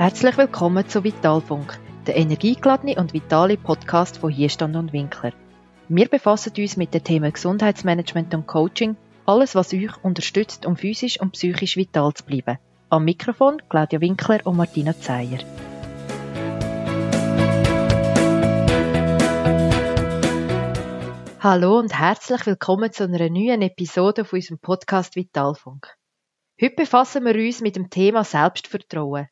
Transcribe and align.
Herzlich 0.00 0.38
willkommen 0.38 0.88
zu 0.88 1.04
Vitalfunk, 1.04 1.78
der 2.06 2.16
energiegeladene 2.16 2.98
und 2.98 3.12
vitale 3.12 3.58
Podcast 3.58 4.16
von 4.16 4.30
Hierstand 4.30 4.74
und 4.74 4.94
Winkler. 4.94 5.34
Wir 5.90 6.08
befassen 6.08 6.54
uns 6.56 6.78
mit 6.78 6.94
den 6.94 7.04
Themen 7.04 7.30
Gesundheitsmanagement 7.30 8.32
und 8.32 8.46
Coaching, 8.46 8.96
alles 9.26 9.54
was 9.54 9.74
euch 9.74 10.02
unterstützt, 10.02 10.64
um 10.64 10.78
physisch 10.78 11.20
und 11.20 11.32
psychisch 11.32 11.76
vital 11.76 12.14
zu 12.14 12.24
bleiben. 12.24 12.56
Am 12.88 13.04
Mikrofon 13.04 13.60
Claudia 13.68 14.00
Winkler 14.00 14.40
und 14.44 14.56
Martina 14.56 14.98
Zeyer. 14.98 15.40
Hallo 21.40 21.78
und 21.78 21.92
herzlich 21.92 22.46
willkommen 22.46 22.90
zu 22.90 23.04
einer 23.04 23.28
neuen 23.28 23.60
Episode 23.60 24.24
von 24.24 24.38
unserem 24.38 24.60
Podcast 24.60 25.14
Vitalfunk. 25.14 25.94
Heute 26.58 26.74
befassen 26.74 27.22
wir 27.26 27.34
uns 27.34 27.60
mit 27.60 27.76
dem 27.76 27.90
Thema 27.90 28.24
Selbstvertrauen. 28.24 29.28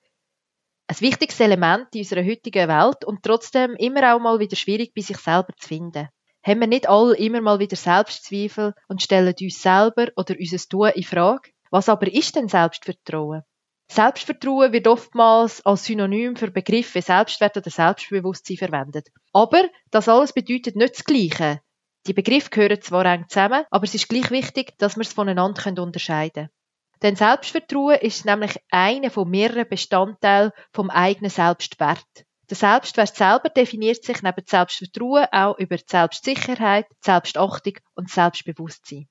Ein 0.91 1.01
wichtiges 1.01 1.39
Element 1.41 1.95
in 1.95 2.01
unserer 2.01 2.25
heutigen 2.25 2.67
Welt 2.67 3.05
und 3.05 3.23
trotzdem 3.23 3.75
immer 3.77 4.15
auch 4.15 4.21
mal 4.21 4.39
wieder 4.39 4.57
schwierig 4.57 4.95
bei 4.95 5.03
sich 5.03 5.19
selber 5.19 5.53
zu 5.59 5.69
finden. 5.69 6.09
Haben 6.43 6.61
wir 6.61 6.67
nicht 6.67 6.89
alle 6.89 7.15
immer 7.19 7.43
mal 7.43 7.59
wieder 7.59 7.77
Selbstzweifel 7.77 8.73
und 8.89 9.03
stellen 9.03 9.35
uns 9.39 9.63
selber 9.63 10.07
oder 10.17 10.35
unser 10.41 10.69
Tun 10.69 10.91
in 10.95 11.03
Frage? 11.03 11.51
Was 11.71 11.91
aber 11.91 12.11
ist 12.11 12.37
denn 12.37 12.49
Selbstvertrauen? 12.49 13.43
Selbstvertrauen 13.91 14.73
wird 14.73 14.89
oftmals 14.89 15.65
als 15.67 15.85
Synonym 15.85 16.37
für 16.37 16.51
Begriffe 16.51 17.03
Selbstwert 17.03 17.59
oder 17.59 17.69
Selbstbewusstsein 17.69 18.57
verwendet. 18.57 19.09
Aber 19.35 19.65
das 19.91 20.09
alles 20.09 20.33
bedeutet 20.33 20.75
nicht 20.75 20.95
das 20.95 21.05
Gleiche. 21.05 21.61
Die 22.07 22.15
Begriffe 22.15 22.49
gehören 22.49 22.81
zwar 22.81 23.05
eng 23.05 23.27
zusammen, 23.29 23.65
aber 23.71 23.85
es 23.85 23.95
ist 23.95 24.09
gleich 24.09 24.31
wichtig, 24.31 24.73
dass 24.79 24.97
wir 24.97 25.03
es 25.03 25.13
voneinander 25.13 25.83
unterscheiden 25.83 26.33
können. 26.33 26.58
Denn 27.03 27.17
Selbstvertrauen 27.17 27.99
ist 28.01 28.25
nämlich 28.25 28.57
einer 28.71 29.11
von 29.11 29.29
mehreren 29.29 29.69
Bestandteilen 29.69 30.53
vom 30.73 30.91
eigenen 30.91 31.31
Selbstwert. 31.31 32.05
Der 32.51 32.57
Selbstwert 32.57 33.15
selber 33.15 33.51
definiert 33.51 34.03
sich 34.05 34.23
neben 34.23 34.45
Selbstvertrauen 34.45 35.27
auch 35.31 35.59
über 35.59 35.77
Selbstsicherheit, 35.79 36.87
Selbstachtung 37.01 37.75
und 37.95 38.11
Selbstbewusstsein. 38.11 39.07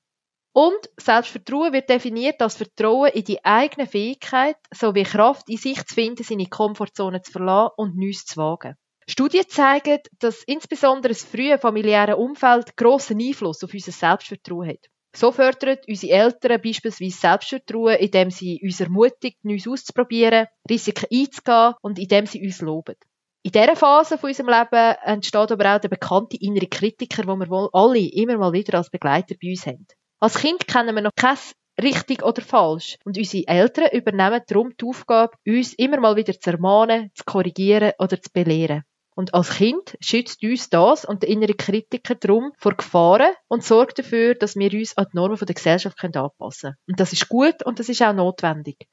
Und 0.53 0.89
Selbstvertrauen 0.97 1.71
wird 1.71 1.87
definiert 1.87 2.41
als 2.41 2.55
Vertrauen 2.55 3.11
in 3.11 3.23
die 3.23 3.45
eigene 3.45 3.85
Fähigkeit 3.85 4.57
sowie 4.73 5.03
Kraft 5.03 5.47
in 5.49 5.57
sich 5.57 5.85
zu 5.85 5.93
finden, 5.93 6.23
seine 6.23 6.47
Komfortzone 6.47 7.21
zu 7.21 7.31
verlassen 7.31 7.73
und 7.77 7.95
Neues 7.95 8.25
zu 8.25 8.37
wagen. 8.37 8.75
Studien 9.07 9.47
zeigen, 9.47 9.99
dass 10.19 10.43
insbesondere 10.43 11.13
das 11.13 11.23
frühe 11.23 11.59
familiäre 11.59 12.17
Umfeld 12.17 12.75
grossen 12.75 13.21
Einfluss 13.21 13.63
auf 13.63 13.73
unser 13.73 13.91
Selbstvertrauen 13.91 14.69
hat. 14.69 14.87
So 15.17 15.31
fördern 15.31 15.79
unsere 15.87 16.13
Eltern 16.13 16.61
beispielsweise 16.61 17.17
Selbstvertrauen, 17.17 17.97
indem 17.97 18.29
sie 18.29 18.61
uns 18.63 18.79
ermutigen, 18.79 19.39
Neues 19.41 19.67
auszuprobieren, 19.67 20.45
Risiken 20.69 21.07
einzugehen 21.11 21.73
und 21.81 21.97
indem 21.97 22.27
sie 22.27 22.45
uns 22.45 22.61
loben. 22.61 22.93
In 23.41 23.51
dieser 23.51 23.75
Phase 23.75 24.19
von 24.19 24.29
unserem 24.29 24.49
Leben 24.49 24.95
entsteht 25.03 25.51
aber 25.51 25.75
auch 25.75 25.81
der 25.81 25.87
bekannte 25.89 26.37
innere 26.39 26.67
Kritiker, 26.67 27.23
den 27.23 27.39
wir 27.39 27.49
wohl 27.49 27.67
alle 27.73 27.97
immer 27.97 28.37
mal 28.37 28.53
wieder 28.53 28.77
als 28.77 28.91
Begleiter 28.91 29.33
bei 29.41 29.49
uns 29.49 29.65
haben. 29.65 29.87
Als 30.19 30.37
Kind 30.37 30.67
kennen 30.67 30.93
wir 30.93 31.01
noch 31.01 31.15
kein 31.15 31.37
richtig 31.81 32.21
oder 32.21 32.43
falsch. 32.43 32.97
Und 33.03 33.17
unsere 33.17 33.47
Eltern 33.47 33.89
übernehmen 33.93 34.43
darum 34.47 34.77
die 34.79 34.85
Aufgabe, 34.85 35.35
uns 35.47 35.73
immer 35.73 35.99
mal 35.99 36.15
wieder 36.15 36.39
zu 36.39 36.51
ermahnen, 36.51 37.09
zu 37.15 37.23
korrigieren 37.25 37.93
oder 37.97 38.21
zu 38.21 38.29
belehren. 38.31 38.83
Und 39.17 39.33
als 39.33 39.49
Kind 39.49 39.97
schützt 39.99 40.43
uns 40.43 40.69
das 40.69 41.03
und 41.03 41.23
der 41.23 41.29
innere 41.29 41.55
Kritiker 41.55 42.13
darum 42.13 42.53
vor 42.59 42.75
Gefahren 42.75 43.33
und 43.47 43.63
sorgt 43.63 43.97
dafür, 43.97 44.35
dass 44.35 44.55
wir 44.55 44.71
uns 44.71 44.95
an 44.95 45.07
die 45.11 45.15
Normen 45.17 45.39
der 45.39 45.55
Gesellschaft 45.55 45.97
anpassen 46.03 46.29
können. 46.61 46.75
Und 46.87 46.99
das 46.99 47.13
ist 47.13 47.27
gut 47.27 47.63
und 47.63 47.79
das 47.79 47.89
ist 47.89 48.03
auch 48.03 48.13
notwendig. 48.13 48.87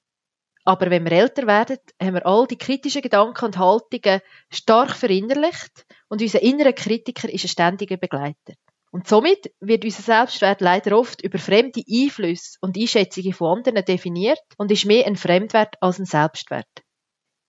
Aber 0.64 0.88
wenn 0.88 1.04
wir 1.04 1.12
älter 1.12 1.46
werden, 1.46 1.76
haben 2.00 2.14
wir 2.14 2.24
all 2.24 2.46
die 2.46 2.56
kritischen 2.56 3.02
Gedanken 3.02 3.44
und 3.44 3.58
Haltungen 3.58 4.22
stark 4.48 4.92
verinnerlicht 4.92 5.84
und 6.08 6.22
unser 6.22 6.40
innerer 6.40 6.72
Kritiker 6.72 7.30
ist 7.30 7.44
ein 7.44 7.48
ständiger 7.48 7.98
Begleiter. 7.98 8.54
Und 8.92 9.06
somit 9.06 9.52
wird 9.60 9.84
unser 9.84 10.02
Selbstwert 10.02 10.62
leider 10.62 10.98
oft 10.98 11.22
über 11.22 11.36
fremde 11.36 11.82
Einflüsse 11.86 12.56
und 12.62 12.78
Einschätzungen 12.78 13.34
von 13.34 13.58
anderen 13.58 13.84
definiert 13.84 14.40
und 14.56 14.72
ist 14.72 14.86
mehr 14.86 15.06
ein 15.06 15.16
Fremdwert 15.16 15.74
als 15.82 15.98
ein 15.98 16.06
Selbstwert. 16.06 16.83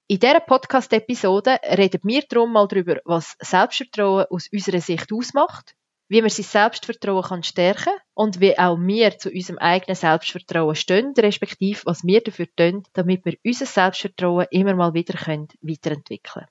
In 0.07 0.19
dieser 0.19 0.39
Podcast-Episode 0.39 1.57
reden 1.63 2.01
wir 2.03 2.21
darum 2.29 2.53
mal 2.53 2.67
darüber, 2.67 2.97
was 3.05 3.35
Selbstvertrauen 3.39 4.27
aus 4.29 4.47
unserer 4.53 4.79
Sicht 4.79 5.11
ausmacht, 5.11 5.75
wie 6.09 6.21
man 6.21 6.29
sein 6.29 6.45
Selbstvertrauen 6.45 7.23
kann 7.23 7.41
stärken 7.41 7.93
und 8.13 8.39
wie 8.39 8.55
auch 8.55 8.77
wir 8.77 9.17
zu 9.17 9.31
unserem 9.31 9.57
eigenen 9.57 9.95
Selbstvertrauen 9.95 10.75
stehen, 10.75 11.15
respektive 11.17 11.81
was 11.85 12.03
wir 12.03 12.21
dafür 12.21 12.45
tun, 12.55 12.83
damit 12.93 13.25
wir 13.25 13.35
unser 13.43 13.65
Selbstvertrauen 13.65 14.45
immer 14.51 14.75
mal 14.75 14.93
wieder 14.93 15.17
können 15.17 15.47
weiterentwickeln 15.61 16.43
können. 16.43 16.47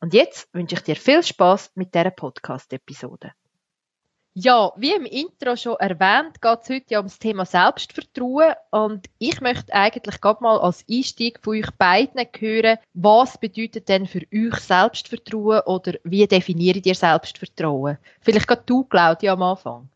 Und 0.00 0.14
jetzt 0.14 0.48
wünsche 0.54 0.76
ich 0.76 0.80
dir 0.80 0.96
viel 0.96 1.22
Spaß 1.22 1.72
mit 1.74 1.94
dieser 1.94 2.10
Podcast-Episode. 2.10 3.32
Ja, 4.36 4.72
wie 4.76 4.92
im 4.92 5.06
Intro 5.06 5.54
schon 5.54 5.76
erwähnt, 5.76 6.42
geht 6.42 6.58
es 6.62 6.68
heute 6.68 6.86
ja 6.88 6.98
um 6.98 7.06
das 7.06 7.20
Thema 7.20 7.46
Selbstvertrauen 7.46 8.54
und 8.72 9.08
ich 9.18 9.40
möchte 9.40 9.72
eigentlich 9.72 10.20
gerade 10.20 10.42
mal 10.42 10.58
als 10.58 10.84
Einstieg 10.90 11.38
von 11.40 11.54
euch 11.56 11.70
beiden 11.78 12.26
hören, 12.36 12.78
was 12.94 13.38
bedeutet 13.38 13.88
denn 13.88 14.08
für 14.08 14.22
euch 14.34 14.56
Selbstvertrauen 14.56 15.60
oder 15.66 15.92
wie 16.02 16.26
definiert 16.26 16.84
ihr 16.84 16.96
Selbstvertrauen? 16.96 17.98
Vielleicht 18.22 18.48
gerade 18.48 18.64
du, 18.66 18.82
Claudia, 18.82 19.34
am 19.34 19.42
Anfang. 19.42 19.88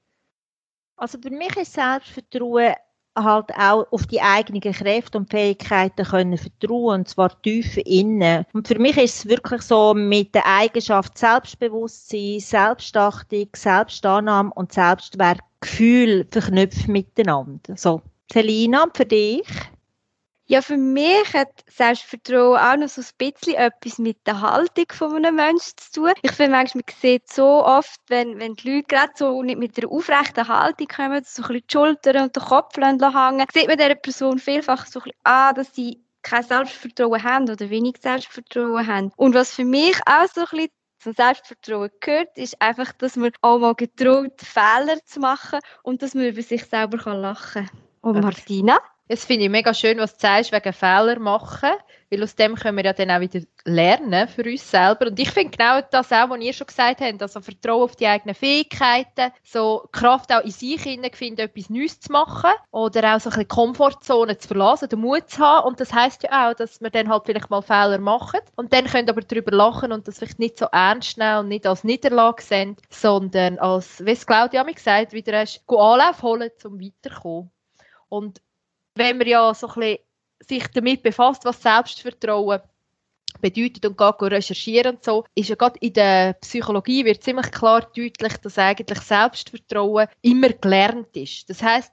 Also 0.97 1.19
für 1.21 1.31
mich 1.31 1.57
ist 1.57 1.73
Selbstvertrauen 1.73 2.75
halt 3.23 3.51
auch 3.57 3.87
auf 3.91 4.07
die 4.07 4.21
eigenen 4.21 4.61
Kräfte 4.61 5.19
und 5.19 5.31
Fähigkeiten 5.31 6.05
können 6.05 6.39
vertrauen, 6.39 7.01
und 7.01 7.09
zwar 7.09 7.41
tief 7.43 7.77
innen. 7.79 8.45
Und 8.53 8.69
für 8.69 8.79
mich 8.79 8.97
ist 8.97 9.19
es 9.19 9.29
wirklich 9.29 9.63
so 9.63 9.95
mit 9.95 10.35
der 10.35 10.47
Eigenschaft 10.47 11.19
Selbstbewusstsein, 11.19 12.41
Selbstachtung, 12.41 13.49
Selbstannahme 13.55 14.53
und 14.55 14.73
Selbstwertgefühl 14.73 16.27
verknüpft 16.31 16.89
miteinander. 16.89 17.77
So, 17.77 18.03
Selina, 18.33 18.87
für 18.95 19.07
dich? 19.07 19.47
Ja, 20.51 20.63
für 20.63 20.79
mich 20.79 21.35
hat 21.35 21.63
Selbstvertrauen 21.67 22.59
auch 22.59 22.77
noch 22.79 22.89
so 22.89 23.03
ein 23.03 23.07
bisschen 23.19 23.55
etwas 23.57 23.99
mit 23.99 24.27
der 24.27 24.41
Haltung 24.41 24.87
von 24.91 25.17
einem 25.17 25.37
Menschen 25.37 25.77
zu 25.77 26.01
tun. 26.01 26.13
Ich 26.23 26.33
finde 26.33 26.53
manchmal, 26.53 26.85
man 26.87 26.97
sieht 27.03 27.31
so 27.31 27.67
oft, 27.67 28.01
wenn, 28.09 28.39
wenn 28.39 28.55
die 28.55 28.77
Leute 28.77 28.87
gerade 28.89 29.13
so 29.15 29.43
nicht 29.43 29.59
mit 29.59 29.77
einer 29.77 29.93
aufrechten 29.93 30.49
Haltung 30.49 30.89
kommen, 30.89 31.23
so 31.23 31.43
ein 31.43 31.49
bisschen 31.49 31.65
die 31.69 31.73
Schultern 31.73 32.23
und 32.23 32.35
den 32.35 32.43
Kopf 32.43 32.79
hängen, 32.79 33.47
sieht 33.53 33.69
man 33.69 33.77
dieser 33.77 33.95
Person 33.95 34.39
vielfach 34.39 34.87
so 34.87 35.01
ein 35.01 35.03
bisschen 35.03 35.21
an, 35.25 35.55
dass 35.55 35.75
sie 35.75 36.01
kein 36.23 36.43
Selbstvertrauen 36.43 37.23
haben 37.23 37.51
oder 37.51 37.69
wenig 37.69 37.97
Selbstvertrauen 38.01 38.87
haben. 38.87 39.13
Und 39.17 39.35
was 39.35 39.55
für 39.55 39.67
mich 39.67 40.01
auch 40.07 40.29
so 40.35 40.41
ein 40.41 40.47
bisschen 40.51 40.71
zum 41.01 41.13
Selbstvertrauen 41.13 41.91
gehört, 42.01 42.39
ist 42.39 42.59
einfach, 42.63 42.93
dass 42.93 43.17
man 43.17 43.33
auch 43.43 43.59
mal 43.59 43.75
getraut, 43.75 44.41
Fehler 44.41 44.97
zu 45.05 45.21
machen 45.21 45.61
und 45.83 46.01
dass 46.01 46.15
man 46.15 46.25
über 46.25 46.41
sich 46.41 46.65
selber 46.65 47.15
lachen 47.15 47.67
kann. 47.67 47.81
Und 48.01 48.23
Martina? 48.23 48.79
Das 49.09 49.25
finde 49.25 49.45
ich 49.45 49.51
mega 49.51 49.73
schön, 49.73 49.97
was 49.99 50.15
du 50.15 50.21
sagst, 50.21 50.53
wegen 50.53 50.73
Fehler 50.75 51.19
machen, 51.19 51.71
weil 52.11 52.23
aus 52.23 52.37
dem 52.37 52.55
können 52.57 52.77
wir 52.77 52.85
ja 52.85 52.93
dann 52.93 53.11
auch 53.11 53.21
wieder 53.21 53.41
lernen 53.65 54.29
für 54.29 54.43
uns 54.45 54.71
selber. 54.71 55.07
Und 55.07 55.19
ich 55.19 55.31
finde 55.31 55.57
genau 55.57 55.81
das 55.91 56.13
auch, 56.13 56.29
was 56.29 56.41
ihr 56.41 56.53
schon 56.53 56.67
gesagt 56.67 57.01
habt, 57.01 57.23
also 57.23 57.41
Vertrauen 57.41 57.85
auf 57.85 57.97
die 57.97 58.07
eigenen 58.07 58.35
Fähigkeiten, 58.35 59.33
so 59.43 59.89
Kraft 59.93 60.31
auch 60.31 60.43
in 60.43 60.51
sich 60.51 60.83
finden, 60.83 61.41
etwas 61.41 61.71
Neues 61.71 62.01
zu 62.01 62.13
machen 62.13 62.51
oder 62.71 63.15
auch 63.15 63.21
so 63.21 63.31
ein 63.31 63.37
bisschen 63.37 63.49
Komfortzone 63.49 64.37
zu 64.37 64.49
verlassen, 64.49 64.91
den 64.91 65.01
Mut 65.01 65.31
zu 65.31 65.39
haben. 65.39 65.69
Und 65.69 65.81
das 65.81 65.91
heißt 65.91 66.25
ja 66.25 66.51
auch, 66.51 66.55
dass 66.55 66.83
wir 66.83 66.91
dann 66.91 67.09
halt 67.09 67.23
vielleicht 67.25 67.49
mal 67.49 67.63
Fehler 67.63 67.99
machen 67.99 68.41
und 68.57 68.75
dann 68.75 68.85
können 68.85 69.09
aber 69.09 69.23
darüber 69.23 69.57
lachen 69.57 69.91
und 69.91 70.07
das 70.07 70.19
vielleicht 70.19 70.39
nicht 70.39 70.59
so 70.59 70.67
ernst 70.67 71.17
nehmen 71.17 71.39
und 71.39 71.49
nicht 71.49 71.67
als 71.67 71.83
Niederlage 71.83 72.43
sehen, 72.43 72.77
sondern 72.91 73.59
als, 73.59 74.05
wie 74.05 74.11
es 74.11 74.27
Claudia 74.27 74.65
mir 74.65 74.75
gesagt 74.75 75.15
wieder 75.15 75.41
hast, 75.41 75.63
Anlauf 75.67 76.23
holen, 76.23 76.51
um 76.65 76.79
weiterzukommen. 76.79 77.51
Und 78.11 78.41
wenn 78.99 79.19
man 79.19 79.27
ja 79.27 79.55
so 79.55 79.69
sich 80.41 80.67
damit 80.75 81.03
befasst, 81.03 81.45
was 81.45 81.63
Selbstvertrauen 81.63 82.61
bedeutet 83.41 83.87
und 83.87 83.97
geht 83.97 84.23
recherchieren 84.23 84.97
und 84.97 85.05
so, 85.05 85.25
ist 85.35 85.49
ja 85.49 85.55
gerade 85.55 85.79
in 85.81 85.93
der 85.93 86.33
Psychologie 86.35 87.05
wird 87.05 87.23
ziemlich 87.23 87.51
klar 87.51 87.83
deutlich, 87.83 88.37
dass 88.43 88.59
eigentlich 88.59 89.01
Selbstvertrauen 89.01 90.09
immer 90.23 90.49
gelernt 90.51 91.17
ist. 91.17 91.49
Das 91.49 91.63
heißt, 91.63 91.93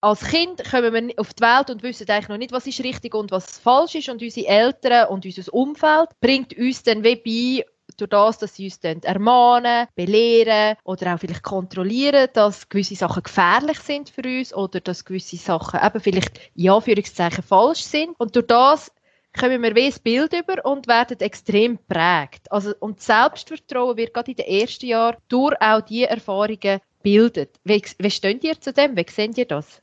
als 0.00 0.24
Kind 0.24 0.68
kommen 0.68 1.08
wir 1.08 1.14
auf 1.16 1.32
die 1.32 1.42
Welt 1.42 1.70
und 1.70 1.82
wissen 1.84 2.10
eigentlich 2.10 2.28
noch 2.28 2.36
nicht, 2.36 2.50
was 2.50 2.66
ist 2.66 2.82
richtig 2.82 3.14
und 3.14 3.30
was 3.30 3.58
falsch 3.58 3.94
ist 3.94 4.08
und 4.08 4.20
unsere 4.20 4.48
Eltern 4.48 5.08
und 5.08 5.24
unser 5.24 5.54
Umfeld 5.54 6.08
bringt 6.20 6.56
uns 6.58 6.82
dann 6.82 7.04
wie 7.04 7.16
bei, 7.16 7.71
durch 8.06 8.10
das, 8.10 8.38
dass 8.38 8.54
sie 8.56 8.64
uns 8.64 8.78
ermahnen, 9.04 9.86
belehren 9.94 10.76
oder 10.84 11.14
auch 11.14 11.18
vielleicht 11.18 11.42
kontrollieren, 11.42 12.28
dass 12.32 12.68
gewisse 12.68 12.96
Sachen 12.96 13.22
gefährlich 13.22 13.78
sind 13.78 14.10
für 14.10 14.22
uns 14.22 14.54
oder 14.54 14.80
dass 14.80 15.04
gewisse 15.04 15.36
Sachen 15.36 15.80
eben 15.84 16.00
vielleicht 16.00 16.40
in 16.54 16.70
Anführungszeichen 16.70 17.42
falsch 17.42 17.82
sind. 17.82 18.18
Und 18.18 18.34
durch 18.34 18.46
das 18.46 18.92
kommen 19.38 19.62
wir 19.62 19.74
wie 19.74 19.86
ein 19.86 19.94
Bild 20.02 20.32
über 20.32 20.64
und 20.64 20.88
werden 20.88 21.20
extrem 21.20 21.78
prägt. 21.88 22.50
Also, 22.50 22.74
und 22.80 23.00
Selbstvertrauen 23.00 23.96
wird 23.96 24.14
gerade 24.14 24.32
in 24.32 24.36
den 24.36 24.46
ersten 24.46 24.86
Jahren 24.86 25.16
durch 25.28 25.56
auch 25.60 25.80
diese 25.80 26.10
Erfahrungen 26.10 26.80
bildet. 27.02 27.56
Wie, 27.64 27.82
wie 27.98 28.10
steht 28.10 28.44
ihr 28.44 28.60
zu 28.60 28.72
dem? 28.72 28.96
Wie 28.96 29.06
seht 29.08 29.38
ihr 29.38 29.46
das? 29.46 29.81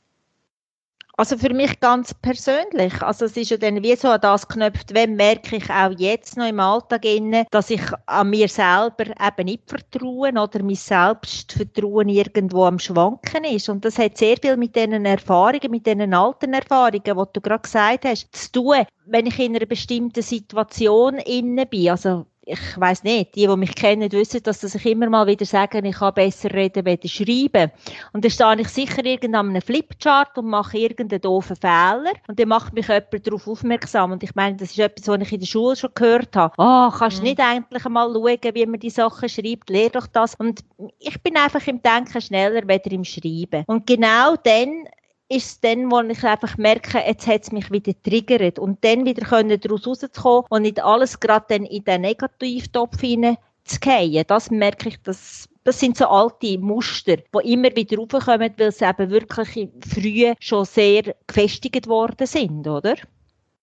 Also 1.20 1.36
für 1.36 1.52
mich 1.52 1.78
ganz 1.80 2.14
persönlich. 2.14 3.02
Also 3.02 3.26
es 3.26 3.36
ist 3.36 3.50
ja 3.50 3.58
dann 3.58 3.82
wie 3.82 3.94
so 3.94 4.08
an 4.08 4.22
das 4.22 4.48
geknöpft, 4.48 4.94
wenn 4.94 5.16
merke 5.16 5.56
ich 5.56 5.68
auch 5.68 5.92
jetzt 5.98 6.38
noch 6.38 6.48
im 6.48 6.58
Alltag 6.58 7.04
inne, 7.04 7.44
dass 7.50 7.68
ich 7.68 7.82
an 8.06 8.30
mir 8.30 8.48
selber 8.48 9.04
eben 9.04 9.44
nicht 9.44 9.64
vertraue 9.66 10.30
oder 10.30 10.62
mein 10.62 10.76
Selbstvertrauen 10.76 12.08
irgendwo 12.08 12.64
am 12.64 12.78
Schwanken 12.78 13.44
ist. 13.44 13.68
Und 13.68 13.84
das 13.84 13.98
hat 13.98 14.16
sehr 14.16 14.38
viel 14.40 14.56
mit 14.56 14.74
diesen 14.74 15.04
Erfahrungen, 15.04 15.70
mit 15.70 15.84
diesen 15.84 16.14
alten 16.14 16.54
Erfahrungen, 16.54 17.02
die 17.04 17.12
du 17.34 17.40
gerade 17.42 17.62
gesagt 17.64 18.06
hast, 18.06 18.34
zu 18.34 18.52
tun. 18.52 18.86
Wenn 19.04 19.26
ich 19.26 19.38
in 19.38 19.54
einer 19.54 19.66
bestimmten 19.66 20.22
Situation 20.22 21.16
inne 21.18 21.66
bin, 21.66 21.90
also 21.90 22.24
ich 22.50 22.80
weiß 22.80 23.04
nicht, 23.04 23.34
die, 23.34 23.46
die 23.46 23.56
mich 23.56 23.74
kennen, 23.74 24.10
wissen, 24.10 24.42
dass 24.42 24.62
ich 24.62 24.86
immer 24.86 25.08
mal 25.08 25.26
wieder 25.26 25.46
sage, 25.46 25.80
ich 25.84 25.96
kann 25.96 26.14
besser 26.14 26.52
reden, 26.52 26.86
als 26.86 27.10
schreiben. 27.10 27.70
Und 28.12 28.24
dann 28.24 28.30
stehe 28.30 28.60
ich 28.60 28.68
sicher 28.68 29.04
irgendwann 29.04 29.50
einem 29.50 29.62
Flipchart 29.62 30.36
und 30.36 30.46
mache 30.46 30.78
irgendeinen 30.78 31.20
doofen 31.20 31.56
Fehler. 31.56 32.12
Und 32.26 32.38
dann 32.38 32.48
macht 32.48 32.72
mich 32.72 32.88
jemand 32.88 33.26
darauf 33.26 33.46
aufmerksam. 33.46 34.12
Und 34.12 34.22
ich 34.22 34.34
meine, 34.34 34.56
das 34.56 34.70
ist 34.70 34.78
etwas, 34.78 35.06
was 35.06 35.20
ich 35.20 35.32
in 35.32 35.40
der 35.40 35.46
Schule 35.46 35.76
schon 35.76 35.90
gehört 35.94 36.34
habe. 36.34 36.54
Oh, 36.58 36.90
kannst 36.90 37.18
du 37.18 37.22
mhm. 37.22 37.28
nicht 37.28 37.40
eigentlich 37.40 37.86
einmal 37.86 38.12
schauen, 38.12 38.54
wie 38.54 38.66
man 38.66 38.80
die 38.80 38.90
Sachen 38.90 39.28
schreibt? 39.28 39.70
Lehr 39.70 39.90
doch 39.90 40.06
das. 40.08 40.34
Und 40.34 40.64
ich 40.98 41.22
bin 41.22 41.36
einfach 41.36 41.64
im 41.66 41.80
Denken 41.82 42.20
schneller, 42.20 42.66
weder 42.66 42.90
im 42.90 43.04
Schreiben. 43.04 43.64
Und 43.66 43.86
genau 43.86 44.34
dann 44.42 44.86
ist 45.30 45.46
es 45.46 45.60
dann, 45.60 45.90
wo 45.90 46.00
ich 46.00 46.24
einfach 46.24 46.58
merke, 46.58 46.98
jetzt 46.98 47.26
hat 47.26 47.44
es 47.44 47.52
mich 47.52 47.70
wieder 47.70 47.92
triggert 48.02 48.58
und 48.58 48.84
dann 48.84 49.04
wieder 49.04 49.24
können 49.24 49.60
daraus 49.60 49.86
rauszukommen 49.86 50.46
und 50.50 50.62
nicht 50.62 50.82
alles 50.82 51.20
gerade 51.20 51.54
in 51.54 51.84
den 51.84 52.00
Negativtopf 52.00 53.00
hineinzugehen. 53.00 54.24
Das 54.26 54.50
merke 54.50 54.88
ich, 54.88 55.00
dass 55.02 55.48
das 55.62 55.78
sind 55.78 55.96
so 55.96 56.06
alte 56.06 56.58
Muster, 56.58 57.18
die 57.18 57.52
immer 57.52 57.74
wieder 57.76 57.98
raufkommen, 57.98 58.52
weil 58.56 58.72
sie 58.72 58.84
eben 58.84 59.10
wirklich 59.10 59.68
früh 59.86 60.32
schon 60.40 60.64
sehr 60.64 61.14
gefestigt 61.26 61.86
worden 61.86 62.26
sind, 62.26 62.66
oder? 62.66 62.96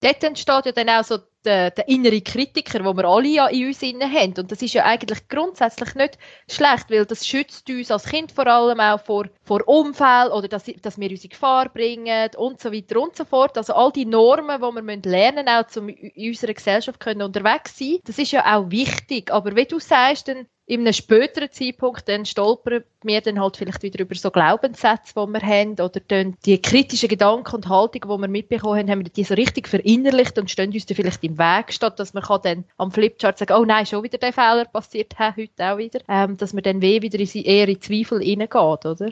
Dort 0.02 0.24
entsteht 0.24 0.66
ja 0.66 0.72
dann 0.72 0.90
auch 0.90 1.04
so 1.04 1.18
der, 1.44 1.72
der 1.72 1.88
innere 1.88 2.22
Kritiker, 2.22 2.86
wo 2.86 2.94
wir 2.94 3.06
alle 3.06 3.28
ja 3.28 3.48
in 3.48 3.68
uns 3.68 3.82
innen 3.82 4.12
haben. 4.12 4.34
Und 4.38 4.52
das 4.52 4.62
ist 4.62 4.74
ja 4.74 4.84
eigentlich 4.86 5.28
grundsätzlich 5.28 5.96
nicht 5.96 6.20
schlecht, 6.50 6.92
weil 6.92 7.06
das 7.06 7.26
schützt 7.26 7.68
uns 7.70 7.90
als 7.90 8.06
Kind 8.06 8.32
vor 8.32 8.46
allem 8.48 8.80
auch 8.80 9.00
vor, 9.00 9.26
vor 9.44 9.68
Unfällen 9.68 10.32
oder 10.32 10.48
dass, 10.48 10.66
dass 10.82 11.00
wir 11.00 11.10
unsere 11.10 11.30
Gefahr 11.30 11.70
bringen 11.70 12.30
und 12.38 12.60
so 12.60 12.72
weiter 12.72 13.02
und 13.02 13.16
so 13.16 13.26
fort. 13.26 13.58
Also 13.58 13.74
all 13.74 13.92
die 13.92 14.06
Normen, 14.06 14.62
die 14.62 14.86
wir 14.86 15.12
lernen 15.12 15.46
müssen, 15.46 15.50
auch 15.50 15.82
um 15.82 15.90
in 15.90 16.30
unserer 16.30 16.54
Gesellschaft 16.54 17.00
können 17.00 17.22
unterwegs 17.24 17.78
sein, 17.78 17.98
das 18.04 18.20
ist 18.20 18.32
ja 18.32 18.56
auch 18.56 18.70
wichtig. 18.70 19.32
Aber 19.32 19.56
wie 19.56 19.66
du 19.66 19.80
sagst, 19.80 20.28
dann 20.28 20.48
in 20.70 20.82
einem 20.82 20.92
späteren 20.92 21.50
Zeitpunkt 21.50 22.10
dann 22.10 22.26
stolpern 22.26 22.84
wir 23.02 23.22
dann 23.22 23.40
halt 23.40 23.56
vielleicht 23.56 23.84
wieder 23.84 24.02
über 24.02 24.16
so 24.16 24.30
Glaubenssätze, 24.30 25.14
die 25.16 25.34
wir 25.34 25.42
haben, 25.42 25.72
oder 25.74 26.02
dann 26.10 26.36
die 26.46 26.62
kritischen 26.62 27.08
Gedanken 27.08 27.56
und 27.56 27.70
Haltungen, 27.70 28.02
die 28.02 28.22
wir 28.22 28.28
mitbekommen 28.28 28.80
haben, 28.80 28.92
haben 28.92 29.06
wir 29.06 29.10
die 29.10 29.24
so 29.24 29.34
richtig 29.34 29.70
verinnerlicht 29.70 30.38
und 30.38 30.52
stehen 30.52 30.74
uns 30.74 30.86
dann 30.86 30.98
vielleicht 30.98 31.24
im 31.24 31.38
Weg, 31.38 31.72
statt 31.72 31.98
dass 31.98 32.14
man 32.14 32.24
dann 32.44 32.66
am 32.78 32.92
Flipchart 32.92 33.38
sagen, 33.38 33.54
oh 33.54 33.64
nein, 33.64 33.86
schon 33.86 34.04
wieder 34.04 34.18
der 34.18 34.34
Fehler 34.34 34.66
passiert, 34.66 35.14
hey, 35.18 35.32
heute 35.38 35.72
auch 35.72 35.78
wieder, 35.78 36.02
ähm, 36.10 36.36
dass 36.36 36.52
man 36.52 36.64
dann 36.64 36.82
weh 36.82 37.02
wieder 37.02 37.18
in, 37.18 37.44
eher 37.44 37.70
in 37.70 37.82
Zweifel 37.82 38.22
hineingeht, 38.22 38.86
oder? 38.86 39.12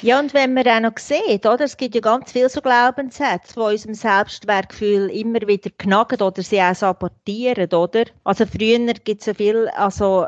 Ja, 0.00 0.18
und 0.18 0.32
wenn 0.32 0.54
man 0.54 0.66
auch 0.66 0.80
noch 0.80 0.98
sieht, 0.98 1.44
oder, 1.46 1.60
es 1.60 1.76
gibt 1.76 1.94
ja 1.94 2.00
ganz 2.00 2.32
viele 2.32 2.48
so 2.48 2.62
Glaubenssätze, 2.62 3.54
die 3.54 3.60
unserem 3.60 3.94
Selbstwertgefühl 3.94 5.10
immer 5.10 5.46
wieder 5.46 5.70
knacken 5.76 6.22
oder 6.22 6.42
sie 6.42 6.60
auch 6.60 6.74
sabotieren, 6.74 7.72
oder? 7.72 8.04
Also 8.24 8.46
früher 8.46 8.94
gibt 9.04 9.20
es 9.20 9.26
so 9.26 9.34
viel, 9.34 9.68
also 9.76 10.26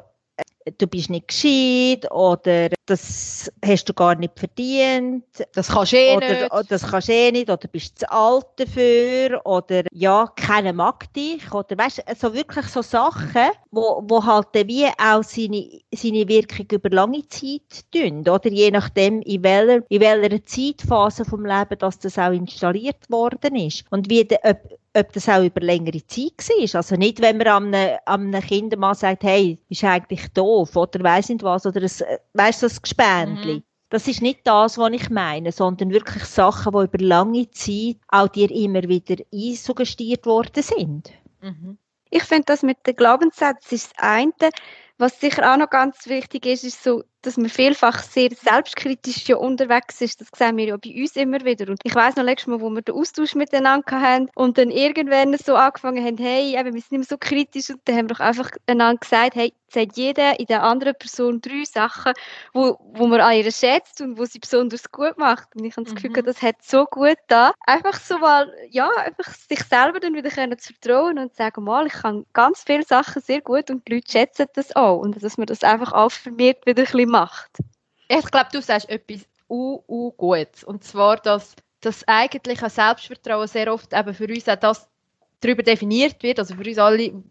du 0.79 0.87
bist 0.87 1.11
nicht 1.11 1.29
gescheit 1.29 2.11
oder 2.11 2.69
das 2.87 3.51
hast 3.65 3.89
du 3.89 3.95
gar 3.95 4.15
nicht 4.15 4.39
verdient. 4.39 5.25
Das 5.55 5.69
kannst 5.69 5.93
du 5.93 5.97
eh 5.97 6.17
oder, 6.17 6.29
nicht. 6.29 6.53
Oder 6.53 6.65
das 6.65 6.83
kannst 6.83 7.09
du 7.09 7.13
eh 7.13 7.33
nicht. 7.33 7.51
Oder 7.51 7.69
bist 7.69 7.99
zu 7.99 8.11
alt 8.11 8.47
dafür. 8.57 9.41
Oder 9.45 9.85
ja, 9.93 10.27
keiner 10.37 10.73
mag 10.73 11.13
dich. 11.15 11.53
Oder 11.53 11.79
weißt 11.79 12.07
also 12.07 12.35
wirklich 12.35 12.67
so 12.67 12.83
Sachen, 12.83 13.51
wo, 13.71 14.03
wo 14.07 14.25
halt 14.25 14.49
wie 14.67 14.87
auch 14.87 15.23
seine, 15.23 15.81
seine 15.95 16.29
Wirkung 16.29 16.67
über 16.73 16.91
lange 16.91 17.27
Zeit 17.29 17.85
tun, 17.93 18.21
oder 18.29 18.51
je 18.51 18.71
nachdem 18.71 19.23
in 19.23 19.43
welcher, 19.43 19.83
in 19.89 20.01
welcher 20.01 20.45
Zeitphase 20.45 21.25
vom 21.25 21.45
Leben 21.45 21.79
dass 21.79 21.99
das 21.99 22.19
auch 22.19 22.33
installiert 22.33 23.09
worden 23.09 23.57
ist. 23.57 23.85
Und 23.91 24.11
wie 24.11 24.25
de, 24.25 24.39
ob, 24.43 24.59
ob 24.95 25.13
das 25.13 25.29
auch 25.29 25.45
über 25.45 25.61
längere 25.61 26.05
Zeit 26.07 26.37
war. 26.39 26.79
Also 26.79 26.97
nicht, 26.97 27.21
wenn 27.21 27.39
man 27.39 27.75
einem, 27.75 27.99
einem 28.05 28.43
Kindermann 28.43 28.95
sagt, 28.95 29.23
hey, 29.23 29.59
ist 29.69 29.85
eigentlich 29.85 30.29
doof 30.33 30.75
oder 30.77 31.03
weiss 31.03 31.29
nicht 31.29 31.43
was, 31.43 31.67
oder 31.67 31.81
ein, 31.81 32.19
weißt 32.35 32.63
du, 32.63 32.67
das 32.67 32.83
Gespendli. 32.83 33.55
Mhm. 33.55 33.63
Das 33.91 34.07
ist 34.07 34.23
nicht 34.23 34.41
das, 34.45 34.79
was 34.79 34.93
ich 34.93 35.11
meine, 35.11 35.51
sondern 35.51 35.91
wirklich 35.91 36.25
Sachen, 36.25 36.73
die 36.73 36.85
über 36.85 36.99
lange 37.05 37.51
Zeit 37.51 37.97
auch 38.09 38.29
dir 38.29 38.51
immer 38.51 38.83
wieder 38.85 39.17
einsuggestiert 39.33 40.27
worden 40.27 40.63
sind. 40.63 41.11
Mhm. 41.41 41.77
Ich 42.11 42.23
finde, 42.25 42.45
das 42.47 42.63
mit 42.63 42.87
den 42.87 42.97
Glaubenssätzen 42.97 43.75
ist 43.75 43.93
das 43.93 44.05
eine. 44.05 44.33
Was 44.99 45.21
sicher 45.21 45.53
auch 45.53 45.57
noch 45.57 45.71
ganz 45.71 46.07
wichtig 46.07 46.47
ist, 46.47 46.65
ist 46.65 46.83
so 46.83 47.03
dass 47.23 47.37
man 47.37 47.49
vielfach 47.49 48.03
sehr 48.03 48.31
selbstkritisch 48.31 49.29
ja 49.29 49.37
unterwegs 49.37 50.01
ist. 50.01 50.21
Das 50.21 50.29
sehen 50.37 50.57
wir 50.57 50.65
ja 50.65 50.77
bei 50.77 50.95
uns 51.01 51.17
immer 51.17 51.45
wieder. 51.45 51.69
Und 51.69 51.81
ich 51.83 51.95
weiß 51.95 52.17
noch 52.17 52.25
letztes 52.25 52.47
Mal, 52.49 52.61
wo 52.61 52.71
wir 52.71 52.83
den 52.83 52.95
Austausch 52.95 53.35
miteinander 53.35 54.01
haben 54.01 54.29
und 54.35 54.59
dann 54.59 54.71
irgendwann 54.71 55.37
so 55.37 55.55
angefangen 55.55 56.05
haben, 56.05 56.19
hey, 56.19 56.59
eben, 56.59 56.75
wir 56.75 56.81
sind 56.81 56.93
nicht 56.93 57.01
mehr 57.01 57.05
so 57.05 57.19
kritisch 57.19 57.71
und 57.71 57.81
dann 57.85 57.97
haben 57.97 58.09
wir 58.09 58.15
doch 58.15 58.21
einfach 58.21 58.51
einander 58.67 59.01
gesagt, 59.01 59.35
hey, 59.35 59.53
sagt 59.73 59.97
jeder 59.97 60.39
in 60.39 60.47
der 60.47 60.63
anderen 60.63 60.95
Person 60.99 61.41
drei 61.41 61.65
Sachen, 61.65 62.13
wo, 62.53 62.79
wo 62.93 63.07
man 63.07 63.21
an 63.21 63.37
ihr 63.37 63.51
schätzt 63.53 64.01
und 64.01 64.19
wo 64.19 64.25
sie 64.25 64.39
besonders 64.39 64.91
gut 64.91 65.17
macht. 65.17 65.49
Und 65.55 65.65
ich 65.65 65.77
habe 65.77 65.85
das 65.85 65.95
Gefühl, 65.95 66.11
mhm. 66.11 66.25
das 66.25 66.43
hat 66.43 66.57
so 66.63 66.85
gut 66.85 67.17
da. 67.29 67.53
Einfach 67.67 67.99
so 68.01 68.19
mal, 68.19 68.53
ja, 68.71 68.89
einfach 68.97 69.33
sich 69.33 69.63
selber 69.63 70.01
dann 70.01 70.15
wieder 70.15 70.31
können 70.31 70.59
zu 70.59 70.73
vertrauen 70.75 71.19
und 71.19 71.31
zu 71.31 71.37
sagen, 71.37 71.65
mal, 71.65 71.87
ich 71.87 71.93
kann 71.93 72.27
ganz 72.33 72.65
viele 72.65 72.83
Sachen 72.83 73.23
sehr 73.23 73.41
gut 73.41 73.71
und 73.71 73.87
die 73.87 73.95
Leute 73.95 74.11
schätzen 74.11 74.47
das 74.55 74.75
auch. 74.75 74.99
Und 74.99 75.23
dass 75.23 75.39
man 75.39 75.47
das 75.47 75.63
einfach 75.63 75.93
auch 75.93 76.11
vermehrt 76.11 76.67
wieder 76.67 76.83
ein 76.83 76.85
bisschen 76.85 77.10
macht. 77.11 77.59
Ich 78.09 78.25
glaube, 78.31 78.49
du 78.53 78.63
sagst 78.63 78.89
etwas 78.89 79.27
u, 79.49 79.81
u 79.87 80.13
gut. 80.13 80.65
Und 80.65 80.85
zwar, 80.85 81.17
dass 81.17 81.55
das 81.81 82.07
eigentliche 82.07 82.69
Selbstvertrauen 82.71 83.47
sehr 83.47 83.73
oft 83.73 83.93
eben 83.93 84.15
für 84.15 84.27
uns 84.27 84.49
auch 84.49 84.57
das 84.57 84.89
darüber 85.41 85.63
definiert 85.63 86.23
wird, 86.23 86.39
also 86.39 86.55
für 86.55 86.69
uns 86.69 86.79
alle 86.79 87.23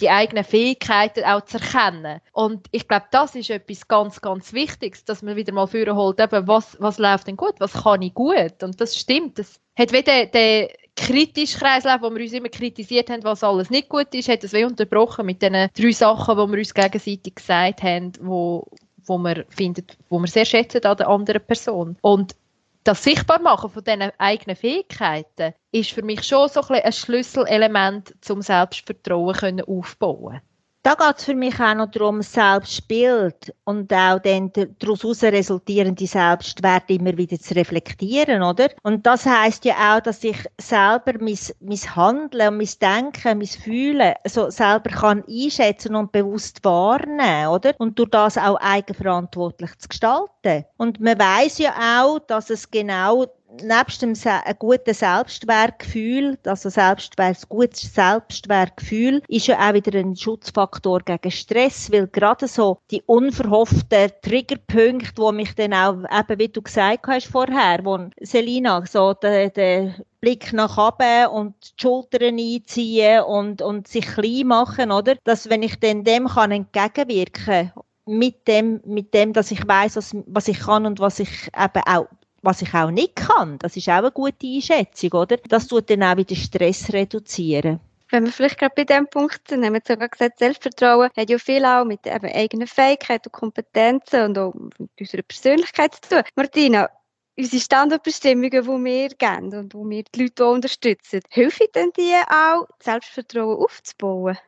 die 0.00 0.10
eigenen 0.10 0.44
Fähigkeiten 0.44 1.24
auch 1.24 1.44
zu 1.44 1.58
erkennen. 1.58 2.20
Und 2.32 2.66
ich 2.70 2.86
glaube, 2.86 3.06
das 3.10 3.34
ist 3.34 3.50
etwas 3.50 3.88
ganz, 3.88 4.20
ganz 4.20 4.52
Wichtiges, 4.52 5.04
dass 5.04 5.22
man 5.22 5.36
wieder 5.36 5.52
mal 5.52 5.66
führen 5.66 5.96
holt, 5.96 6.20
eben, 6.20 6.46
was, 6.46 6.76
was 6.80 6.98
läuft 6.98 7.26
denn 7.26 7.36
gut, 7.36 7.54
was 7.58 7.72
kann 7.72 8.02
ich 8.02 8.14
gut. 8.14 8.62
Und 8.62 8.80
das 8.80 8.96
stimmt. 8.96 9.38
Das 9.38 9.60
hat 9.76 9.92
wieder 9.92 10.26
der 10.26 10.70
kritische 10.96 11.58
Kreislauf, 11.58 12.02
wo 12.02 12.14
wir 12.14 12.22
uns 12.22 12.32
immer 12.32 12.48
kritisiert 12.48 13.10
haben, 13.10 13.24
was 13.24 13.44
alles 13.44 13.70
nicht 13.70 13.88
gut 13.88 14.14
ist, 14.14 14.28
hat 14.28 14.42
das 14.42 14.52
wie 14.52 14.64
unterbrochen 14.64 15.26
mit 15.26 15.42
den 15.42 15.68
drei 15.76 15.92
Sachen, 15.92 16.36
die 16.36 16.52
wir 16.52 16.58
uns 16.58 16.74
gegenseitig 16.74 17.34
gesagt 17.34 17.82
haben, 17.82 18.12
wo, 18.20 18.66
wo 19.08 19.18
wir 19.18 19.44
finden, 19.48 19.86
wo 20.08 20.18
wir 20.18 20.28
sehr 20.28 20.44
schätzen 20.44 20.84
an 20.84 20.96
der 20.96 21.08
anderen 21.08 21.44
Person. 21.44 21.96
Und 22.00 22.36
das 22.84 23.02
Sichtbarmachen 23.02 23.70
von 23.70 23.84
diesen 23.84 24.12
eigenen 24.18 24.56
Fähigkeiten 24.56 25.54
ist 25.72 25.92
für 25.92 26.02
mich 26.02 26.22
schon 26.22 26.48
so 26.48 26.62
ein, 26.68 26.82
ein 26.82 26.92
Schlüsselelement, 26.92 28.14
zum 28.20 28.40
Selbstvertrauen 28.42 29.60
aufbauen 29.62 30.40
da 30.88 30.94
geht 30.94 31.18
es 31.18 31.24
für 31.24 31.34
mich 31.34 31.60
auch 31.60 31.74
noch 31.74 31.90
darum, 31.90 32.22
Selbstbild 32.22 33.54
und 33.64 33.92
auch 33.92 34.18
dann 34.20 34.50
daraus 34.78 35.22
resultierende 35.22 36.06
Selbstwert 36.06 36.88
immer 36.88 37.14
wieder 37.18 37.38
zu 37.38 37.54
reflektieren, 37.54 38.42
oder? 38.42 38.68
Und 38.84 39.04
das 39.04 39.26
heißt 39.26 39.66
ja 39.66 39.74
auch, 39.96 40.00
dass 40.00 40.24
ich 40.24 40.38
selber 40.58 41.12
mein, 41.20 41.38
mein 41.60 41.96
Handeln, 41.96 42.56
mein 42.56 42.68
Denken, 42.80 43.38
mein 43.38 43.46
Fühlen 43.46 44.14
so 44.24 44.48
selber 44.48 44.88
kann 44.88 45.24
einschätzen 45.28 45.94
und 45.94 46.10
bewusst 46.10 46.64
wahrnehmen, 46.64 47.48
oder? 47.48 47.74
Und 47.76 47.98
durch 47.98 48.08
das 48.08 48.38
auch 48.38 48.56
eigenverantwortlich 48.58 49.76
zu 49.76 49.88
gestalten. 49.88 50.64
Und 50.78 51.00
man 51.00 51.18
weiß 51.18 51.58
ja 51.58 52.02
auch, 52.02 52.18
dass 52.20 52.48
es 52.48 52.70
genau 52.70 53.26
nebst 53.62 54.02
dem 54.02 54.14
Se 54.14 54.30
guten 54.58 54.94
Selbstwertgefühl, 54.94 56.38
also 56.44 56.68
Selbstwert, 56.68 57.48
gutes 57.48 57.94
Selbstwertgefühl, 57.94 59.22
ist 59.28 59.46
ja 59.46 59.58
auch 59.58 59.74
wieder 59.74 59.98
ein 59.98 60.16
Schutzfaktor 60.16 61.00
gegen 61.00 61.30
Stress, 61.30 61.90
weil 61.92 62.06
gerade 62.08 62.48
so 62.48 62.78
die 62.90 63.02
unverhofften 63.06 64.10
Triggerpunkte, 64.22 65.12
wo 65.16 65.32
mich 65.32 65.54
dann 65.54 65.74
auch, 65.74 65.94
eben 65.94 66.38
wie 66.38 66.48
du 66.48 66.62
gesagt 66.62 67.06
hast 67.06 67.26
vorher, 67.26 67.84
wo 67.84 67.98
Selina 68.20 68.84
so 68.86 69.14
der, 69.14 69.50
der 69.50 69.94
Blick 70.20 70.52
nach 70.52 70.76
oben 70.78 71.26
und 71.28 71.54
die 71.62 71.82
Schultern 71.82 72.38
einziehen 72.38 73.22
und, 73.22 73.62
und 73.62 73.86
sich 73.86 74.06
klein 74.06 74.46
machen, 74.46 74.90
oder? 74.90 75.14
Dass 75.24 75.48
wenn 75.48 75.62
ich 75.62 75.78
dann 75.78 76.04
dem 76.04 76.26
kann 76.26 76.50
entgegenwirken 76.50 77.72
mit 78.08 78.48
dem, 78.48 78.80
mit 78.84 79.12
dem, 79.12 79.32
dass 79.32 79.50
ich 79.50 79.66
weiß, 79.66 79.96
was, 79.96 80.16
was 80.26 80.48
ich 80.48 80.60
kann 80.60 80.86
und 80.86 80.98
was 80.98 81.20
ich 81.20 81.48
eben 81.48 81.82
auch 81.86 82.06
was 82.42 82.62
ich 82.62 82.72
auch 82.74 82.90
nicht 82.90 83.16
kann, 83.16 83.58
das 83.58 83.76
ist 83.76 83.88
auch 83.88 83.94
eine 83.94 84.12
gute 84.12 84.46
Einschätzung, 84.46 85.12
oder? 85.12 85.36
Das 85.36 85.66
tut 85.66 85.90
dann 85.90 86.02
auch 86.02 86.16
wieder 86.16 86.36
Stress 86.36 86.92
reduzieren. 86.92 87.80
Wenn 88.10 88.24
wir 88.24 88.32
vielleicht 88.32 88.58
gerade 88.58 88.74
bei 88.74 88.84
dem 88.84 89.06
Punkt 89.06 89.48
sind, 89.48 89.64
haben 89.64 89.74
wir 89.74 89.82
sogar 89.86 90.08
gesagt, 90.08 90.38
Selbstvertrauen 90.38 91.10
hat 91.14 91.28
ja 91.28 91.38
viel 91.38 91.64
auch 91.64 91.84
mit 91.84 92.06
eben 92.06 92.26
eigenen 92.26 92.66
Fähigkeiten 92.66 93.28
und 93.28 93.32
Kompetenzen 93.32 94.22
und 94.22 94.38
auch 94.38 94.54
mit 94.54 94.90
unserer 94.98 95.22
Persönlichkeit 95.22 95.94
zu 95.94 96.08
tun. 96.08 96.22
Martina, 96.34 96.88
unsere 97.36 97.62
Standardbestimmungen, 97.62 98.50
die 98.50 98.84
wir 98.84 99.08
geben 99.10 99.54
und 99.54 99.74
wo 99.74 99.88
wir 99.88 100.04
die 100.04 100.22
Leute 100.22 100.46
unterstützen, 100.46 101.20
helfen 101.28 101.66
denn 101.74 101.90
die 101.98 102.14
auch, 102.30 102.66
Selbstvertrauen 102.80 103.58
aufzubauen? 103.58 104.38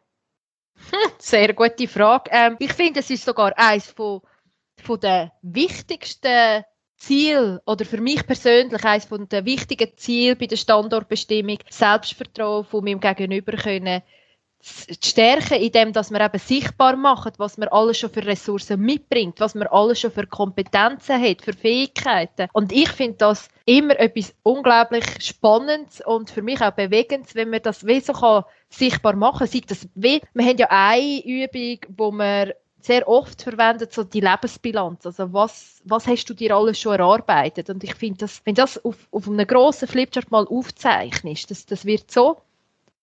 Hm, 0.90 1.12
sehr 1.18 1.52
gute 1.52 1.86
Frage. 1.86 2.30
Ähm, 2.32 2.56
ich 2.58 2.72
finde, 2.72 3.00
es 3.00 3.10
ist 3.10 3.26
sogar 3.26 3.52
eines 3.58 3.90
von, 3.90 4.22
von 4.82 4.98
der 5.00 5.32
wichtigsten 5.42 6.64
Ziel 7.00 7.60
oder 7.66 7.84
für 7.84 8.00
mich 8.00 8.26
persönlich 8.26 8.84
eines 8.84 9.06
von 9.06 9.28
der 9.28 9.44
wichtigen 9.44 9.90
Ziele 9.96 10.36
bei 10.36 10.46
der 10.46 10.56
Standortbestimmung 10.56 11.58
Selbstvertrauen 11.68 12.64
von 12.64 12.84
meinem 12.84 13.00
Gegenüber 13.00 13.52
können 13.52 14.02
stärken, 14.62 15.54
indem 15.54 15.92
dass 15.94 16.10
wir 16.10 16.20
eben 16.20 16.38
sichtbar 16.38 16.96
machen, 16.96 17.32
was 17.38 17.56
man 17.56 17.68
alles 17.68 17.98
schon 17.98 18.10
für 18.10 18.26
Ressourcen 18.26 18.80
mitbringt, 18.80 19.40
was 19.40 19.54
man 19.54 19.68
alles 19.68 20.00
schon 20.00 20.10
für 20.10 20.26
Kompetenzen 20.26 21.20
hat, 21.20 21.40
für 21.42 21.54
Fähigkeiten. 21.54 22.48
Und 22.52 22.70
ich 22.70 22.90
finde 22.90 23.16
das 23.16 23.48
immer 23.64 23.98
etwas 23.98 24.34
unglaublich 24.42 25.04
Spannendes 25.20 26.02
und 26.02 26.30
für 26.30 26.42
mich 26.42 26.60
auch 26.60 26.72
Bewegendes, 26.72 27.34
wenn 27.34 27.48
man 27.48 27.62
das 27.62 27.86
wie 27.86 28.00
so 28.00 28.12
kann 28.12 28.44
sichtbar 28.68 29.16
machen 29.16 29.38
kann. 29.38 29.48
Sei 29.48 29.62
das 29.66 29.88
wie, 29.94 30.20
wir 30.34 30.44
haben 30.44 30.58
ja 30.58 30.66
eine 30.68 31.24
Übung, 31.24 31.78
wo 31.96 32.10
man 32.10 32.52
sehr 32.84 33.06
oft 33.08 33.42
verwendet, 33.42 33.92
so 33.92 34.04
die 34.04 34.20
Lebensbilanz. 34.20 35.06
Also 35.06 35.32
was, 35.32 35.80
was 35.84 36.06
hast 36.06 36.26
du 36.26 36.34
dir 36.34 36.56
alles 36.56 36.80
schon 36.80 36.98
erarbeitet? 36.98 37.70
Und 37.70 37.84
ich 37.84 37.94
finde, 37.94 38.26
wenn 38.44 38.54
das 38.54 38.82
auf, 38.84 39.08
auf 39.10 39.28
einem 39.28 39.46
grossen 39.46 39.88
Flipchart 39.88 40.30
mal 40.30 40.46
aufzeichnest, 40.46 41.50
das, 41.50 41.66
das 41.66 41.84
wird 41.84 42.10
so 42.10 42.40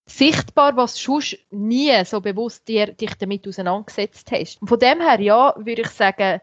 sichtbar, 0.05 0.75
was 0.75 0.95
du 0.95 1.19
sonst 1.19 1.37
nie 1.51 2.03
so 2.05 2.21
bewusst 2.21 2.67
dir, 2.67 2.87
dich 2.87 3.13
damit 3.15 3.47
auseinandergesetzt 3.47 4.31
hast. 4.31 4.61
Und 4.61 4.67
von 4.69 4.79
dem 4.79 5.01
her, 5.01 5.19
ja, 5.19 5.53
würde 5.57 5.81
ich 5.81 5.89
sagen, 5.89 6.41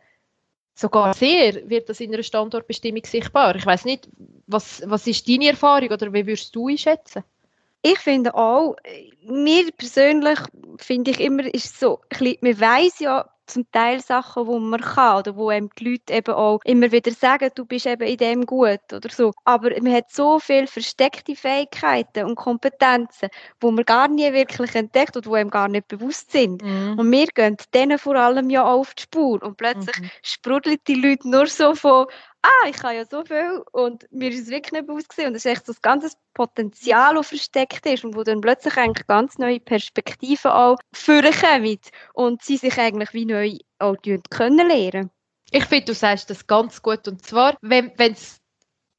sogar 0.75 1.15
sehr 1.15 1.69
wird 1.69 1.89
das 1.89 2.01
in 2.01 2.13
einer 2.13 2.23
Standortbestimmung 2.23 3.05
sichtbar. 3.05 3.57
Ich 3.57 3.65
weiß 3.65 3.85
nicht, 3.85 4.09
was, 4.47 4.83
was 4.87 5.07
ist 5.07 5.29
deine 5.29 5.49
Erfahrung 5.49 5.89
oder 5.91 6.13
wie 6.13 6.27
würdest 6.27 6.55
du 6.55 6.69
einschätzen? 6.69 7.25
Ich 7.87 7.99
finde 7.99 8.35
auch, 8.35 8.77
mir 9.27 9.71
persönlich 9.73 10.39
finde 10.79 11.11
ich 11.11 11.21
immer, 11.21 11.45
ist 11.53 11.79
so, 11.79 12.01
man 12.41 12.59
weiß 12.59 13.01
ja, 13.01 13.29
zum 13.47 13.71
Teil 13.73 14.01
Sachen, 14.01 14.47
wo 14.47 14.59
man 14.59 14.81
kann 14.81 15.19
oder 15.19 15.37
wo 15.37 15.51
einem 15.51 15.69
die 15.79 15.91
Leute 15.91 16.15
eben 16.15 16.35
auch 16.35 16.61
immer 16.65 16.91
wieder 16.93 17.11
sagen, 17.11 17.51
du 17.55 17.67
bist 17.67 17.85
eben 17.85 18.09
in 18.09 18.17
dem 18.17 18.47
gut 18.47 18.81
oder 18.91 19.11
so. 19.11 19.33
Aber 19.45 19.71
man 19.83 19.93
hat 19.93 20.11
so 20.11 20.39
viele 20.39 20.67
versteckte 20.67 21.37
Fähigkeiten 21.37 22.25
und 22.25 22.37
Kompetenzen, 22.37 23.29
wo 23.61 23.71
man 23.71 23.85
gar 23.85 24.09
nie 24.09 24.33
wirklich 24.33 24.75
entdeckt 24.75 25.17
und 25.17 25.27
wo 25.27 25.35
einem 25.35 25.51
gar 25.51 25.69
nicht 25.69 25.89
bewusst 25.89 26.33
sind. 26.33 26.63
Mhm. 26.63 26.99
Und 26.99 27.11
wir 27.11 27.27
gehen 27.27 27.59
denen 27.75 27.99
vor 27.99 28.17
allem 28.17 28.49
ja 28.49 28.65
auf 28.65 28.95
die 28.95 29.03
Spur 29.03 29.43
und 29.43 29.59
plötzlich 29.59 30.01
mhm. 30.01 30.11
sprudeln 30.23 30.79
die 30.87 30.95
Leute 30.95 31.29
nur 31.29 31.47
so 31.47 31.75
von 31.75 32.07
ah, 32.45 32.69
ich 32.69 32.83
habe 32.83 32.95
ja 32.95 33.05
so 33.05 33.25
viel 33.25 33.63
und 33.73 34.07
mir 34.13 34.31
ist 34.31 34.43
es 34.43 34.49
wirklich 34.49 34.73
nicht 34.73 34.87
bewusst 34.87 35.09
gewesen. 35.09 35.29
und 35.29 35.35
es 35.35 35.45
ist 35.45 35.51
echt 35.51 35.67
so 35.67 35.73
das 35.73 35.83
ganze 35.83 36.11
Potenzial, 36.35 37.15
das 37.15 37.29
versteckt 37.29 37.87
ist 37.87 38.05
und 38.05 38.15
wo 38.15 38.23
dann 38.23 38.41
plötzlich 38.41 38.77
eigentlich 38.77 39.07
ganz 39.07 39.39
neue 39.39 39.61
Perspektiven 39.61 40.51
auch 40.51 40.79
vorkommen 40.93 41.79
und 42.13 42.43
sie 42.43 42.57
sich 42.57 42.79
eigentlich 42.79 43.13
wie 43.15 43.25
neu 43.25 43.57
auch 43.79 43.97
können 44.31 44.69
lernen. 44.69 45.11
Ich 45.51 45.65
finde, 45.67 45.87
du 45.87 45.95
sagst 45.95 46.31
das 46.31 46.47
ganz 46.47 46.83
gut 46.83 47.07
und 47.09 47.25
zwar, 47.25 47.57
wenn 47.61 47.93
es 47.99 48.41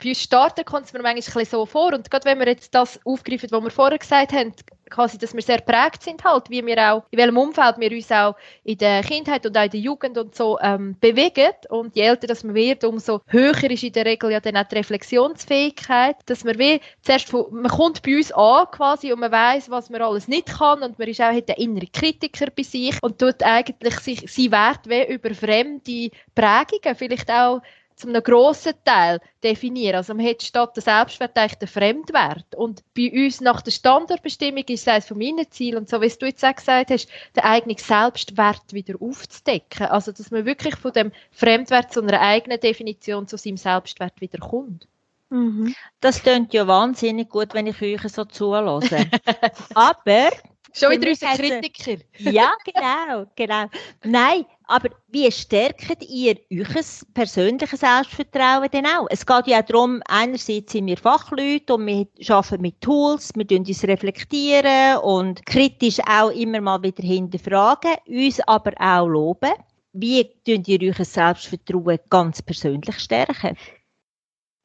bei 0.05 0.09
uns 0.09 0.21
starten 0.21 0.65
kommt 0.65 0.85
es 0.85 0.93
mir 0.93 1.01
manchmal 1.01 1.45
so 1.45 1.65
vor. 1.65 1.93
Und 1.93 2.09
gerade 2.09 2.25
wenn 2.25 2.39
wir 2.39 2.47
jetzt 2.47 2.73
das 2.75 2.99
aufgreifen, 3.05 3.49
was 3.51 3.63
wir 3.63 3.71
vorher 3.71 3.97
gesagt 3.97 4.33
haben, 4.33 4.53
quasi, 4.89 5.17
dass 5.17 5.33
wir 5.33 5.41
sehr 5.41 5.61
prägt 5.61 6.03
sind 6.03 6.23
halt, 6.23 6.47
wie 6.51 6.63
wir 6.63 6.77
auch, 6.77 7.03
in 7.09 7.17
welchem 7.17 7.37
Umfeld 7.37 7.79
wir 7.79 7.91
uns 7.91 8.11
auch 8.11 8.35
in 8.63 8.77
der 8.77 9.01
Kindheit 9.01 9.43
und 9.45 9.57
auch 9.57 9.63
in 9.63 9.71
der 9.71 9.79
Jugend 9.79 10.17
und 10.17 10.35
so 10.35 10.59
ähm, 10.61 10.95
bewegen. 10.99 11.53
Und 11.69 11.95
je 11.95 12.03
älter 12.03 12.27
das 12.27 12.43
man 12.43 12.53
wird, 12.53 12.83
umso 12.83 13.21
höher 13.25 13.71
ist 13.71 13.83
in 13.83 13.93
der 13.93 14.05
Regel 14.05 14.31
ja 14.31 14.39
dann 14.39 14.57
auch 14.57 14.67
die 14.67 14.75
Reflexionsfähigkeit, 14.75 16.17
dass 16.27 16.43
man 16.43 16.59
wie 16.59 16.79
zuerst 17.01 17.29
von, 17.29 17.47
man 17.51 17.71
kommt 17.71 18.03
bei 18.03 18.17
uns 18.17 18.31
an 18.31 18.67
quasi 18.71 19.11
und 19.11 19.19
man 19.19 19.31
weiß, 19.31 19.71
was 19.71 19.89
man 19.89 20.03
alles 20.03 20.27
nicht 20.27 20.47
kann 20.47 20.83
und 20.83 20.99
man 20.99 21.07
ist 21.07 21.21
auch 21.21 21.33
hat 21.33 21.49
den 21.49 21.55
inneren 21.55 21.91
Kritiker 21.91 22.47
bei 22.55 22.63
sich 22.63 22.95
und 23.01 23.17
tut 23.17 23.41
eigentlich 23.41 23.99
sich, 24.01 24.31
sein 24.31 24.51
Wert 24.51 24.87
wie 24.87 25.11
über 25.11 25.33
fremde 25.33 26.11
Prägungen 26.35 26.95
vielleicht 26.95 27.31
auch 27.31 27.61
zu 27.95 28.07
einem 28.09 28.21
grossen 28.21 28.73
Teil 28.83 29.19
definieren. 29.43 29.95
Also 29.95 30.13
man 30.13 30.25
hat 30.25 30.43
statt 30.43 30.75
der 30.75 30.83
Selbstwert 30.83 31.37
eigentlich 31.37 31.59
den 31.59 31.67
Fremdwert. 31.67 32.55
Und 32.55 32.83
bei 32.93 33.11
uns 33.11 33.41
nach 33.41 33.61
der 33.61 33.71
Standardbestimmung 33.71 34.63
ist 34.67 34.81
es 34.81 34.87
eines 34.87 35.07
von 35.07 35.17
meinen 35.17 35.49
Zielen, 35.49 35.77
und 35.77 35.89
so 35.89 36.01
wie 36.01 36.09
du 36.09 36.25
jetzt 36.25 36.43
auch 36.43 36.55
gesagt 36.55 36.91
hast, 36.91 37.07
den 37.35 37.43
eigenen 37.43 37.77
Selbstwert 37.77 38.73
wieder 38.73 38.95
aufzudecken. 38.99 39.87
Also 39.87 40.11
dass 40.11 40.31
man 40.31 40.45
wirklich 40.45 40.75
von 40.75 40.91
dem 40.91 41.11
Fremdwert 41.31 41.93
zu 41.93 42.01
einer 42.01 42.19
eigenen 42.19 42.59
Definition 42.59 43.27
zu 43.27 43.37
seinem 43.37 43.57
Selbstwert 43.57 44.19
wieder 44.19 44.39
kommt. 44.39 44.87
Mhm. 45.29 45.73
Das 46.01 46.21
klingt 46.21 46.53
ja 46.53 46.67
wahnsinnig 46.67 47.29
gut, 47.29 47.53
wenn 47.53 47.67
ich 47.67 47.81
euch 47.81 48.11
so 48.11 48.25
zulasse. 48.25 49.09
Aber 49.73 50.29
Schon 50.75 50.91
wieder 50.91 51.09
unser 51.09 51.35
Kritiker. 51.35 52.01
Ja, 52.17 52.53
genau, 52.65 53.25
genau. 53.35 53.65
Nein, 54.03 54.45
aber 54.65 54.89
wie 55.07 55.31
stärkt 55.31 56.03
ihr 56.03 56.35
euer 56.51 56.83
persönliches 57.13 57.79
Selbstvertrauen 57.79 58.69
denn 58.73 58.85
auch? 58.85 59.07
Es 59.09 59.25
geht 59.25 59.47
ja 59.47 59.61
auch 59.61 59.65
darum, 59.65 60.01
einerseits 60.09 60.73
sind 60.73 60.87
wir 60.87 60.97
Fachleute 60.97 61.75
und 61.75 61.87
wir 61.87 62.07
arbeiten 62.29 62.61
mit 62.61 62.81
Tools, 62.81 63.31
wir 63.35 63.47
tun 63.47 63.59
uns 63.59 63.83
reflektieren 63.85 64.97
und 64.97 65.45
kritisch 65.45 65.99
auch 66.09 66.31
immer 66.31 66.59
mal 66.59 66.83
wieder 66.83 67.03
hinterfragen, 67.03 67.95
uns 68.07 68.41
aber 68.41 68.73
auch 68.77 69.07
loben. 69.07 69.53
Wie 69.93 70.25
tun 70.45 70.61
ihr 70.67 70.93
euer 70.93 71.05
Selbstvertrauen 71.05 71.99
ganz 72.09 72.41
persönlich 72.41 72.99
stärken? 72.99 73.55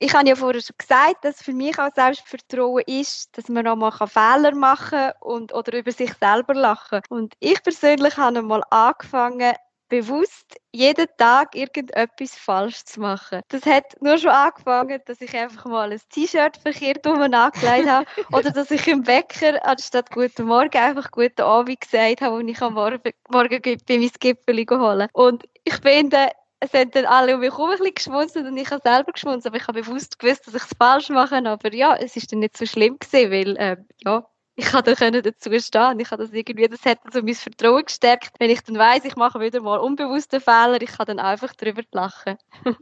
Ich 0.02 0.14
habe 0.14 0.28
ja 0.28 0.34
vorher 0.34 0.62
schon 0.62 0.76
gesagt, 0.78 1.24
dass 1.24 1.42
für 1.42 1.52
mich 1.52 1.78
auch 1.78 1.92
Selbstvertrauen 1.94 2.82
ist, 2.86 3.36
dass 3.36 3.48
man 3.48 3.66
auch 3.66 3.76
mal 3.76 3.92
Fehler 3.92 4.54
machen 4.54 4.98
kann 4.98 5.12
und, 5.20 5.52
oder 5.52 5.78
über 5.78 5.92
sich 5.92 6.12
selber 6.14 6.54
lachen. 6.54 7.02
Und 7.10 7.34
ich 7.38 7.62
persönlich 7.62 8.16
habe 8.16 8.40
mal 8.40 8.62
angefangen, 8.70 9.52
bewusst 9.90 10.56
jeden 10.72 11.06
Tag 11.18 11.54
irgendetwas 11.54 12.34
falsch 12.34 12.84
zu 12.84 13.00
machen. 13.00 13.42
Das 13.48 13.66
hat 13.66 14.00
nur 14.00 14.16
schon 14.16 14.30
angefangen, 14.30 15.00
dass 15.04 15.20
ich 15.20 15.36
einfach 15.36 15.66
mal 15.66 15.92
ein 15.92 16.00
T-Shirt 16.08 16.56
verkehrt 16.56 17.06
um 17.06 17.20
angelegt 17.20 17.88
habe 17.88 18.06
oder 18.32 18.52
dass 18.52 18.70
ich 18.70 18.86
im 18.88 19.02
Bäcker 19.02 19.62
anstatt 19.66 20.10
Guten 20.12 20.46
Morgen 20.46 20.78
einfach 20.78 21.10
Guten 21.10 21.42
Abend 21.42 21.80
gesagt 21.80 22.22
habe 22.22 22.36
und 22.36 22.48
ich 22.48 22.62
am 22.62 22.74
Morgen, 22.74 23.12
morgen 23.28 23.60
bei 23.60 23.76
mein 23.98 24.10
Gipfel 24.18 24.64
holen. 24.70 25.08
Und 25.12 25.44
ich 25.64 25.74
finde, 25.74 26.30
es 26.60 26.72
haben 26.74 26.90
dann 26.90 27.06
alle 27.06 27.34
um 27.34 27.40
mich 27.40 27.50
herum 27.50 27.70
ein 27.70 27.78
bisschen 27.78 27.94
geschmunzelt 27.94 28.46
und 28.46 28.56
ich 28.56 28.70
habe 28.70 28.82
selber 28.82 29.12
geschmunzelt, 29.12 29.46
aber 29.46 29.56
ich 29.56 29.66
habe 29.66 29.80
bewusst 29.80 30.18
gewusst, 30.18 30.46
dass 30.46 30.54
ich 30.54 30.62
es 30.62 30.76
falsch 30.78 31.08
mache, 31.08 31.36
aber 31.36 31.74
ja, 31.74 31.96
es 31.96 32.16
ist 32.16 32.30
dann 32.32 32.40
nicht 32.40 32.56
so 32.56 32.66
schlimm 32.66 32.98
gewesen, 32.98 33.30
weil, 33.30 33.56
äh, 33.56 33.76
ja, 34.04 34.26
ich 34.56 34.70
konnte 34.70 35.22
dazu 35.22 35.50
stehen. 35.58 36.00
Ich 36.00 36.10
habe 36.10 36.22
das 36.22 36.32
irgendwie, 36.32 36.68
das 36.68 36.84
hat 36.84 36.98
so 37.12 37.22
mein 37.22 37.34
Vertrauen 37.34 37.84
gestärkt. 37.84 38.32
Wenn 38.38 38.50
ich 38.50 38.60
dann 38.60 38.76
weiss, 38.76 39.04
ich 39.06 39.16
mache 39.16 39.40
wieder 39.40 39.60
mal 39.62 39.78
unbewusste 39.78 40.38
Fehler, 40.38 40.82
ich 40.82 40.92
kann 40.92 41.06
dann 41.06 41.18
einfach 41.18 41.54
darüber 41.54 41.82
lachen. 41.92 42.36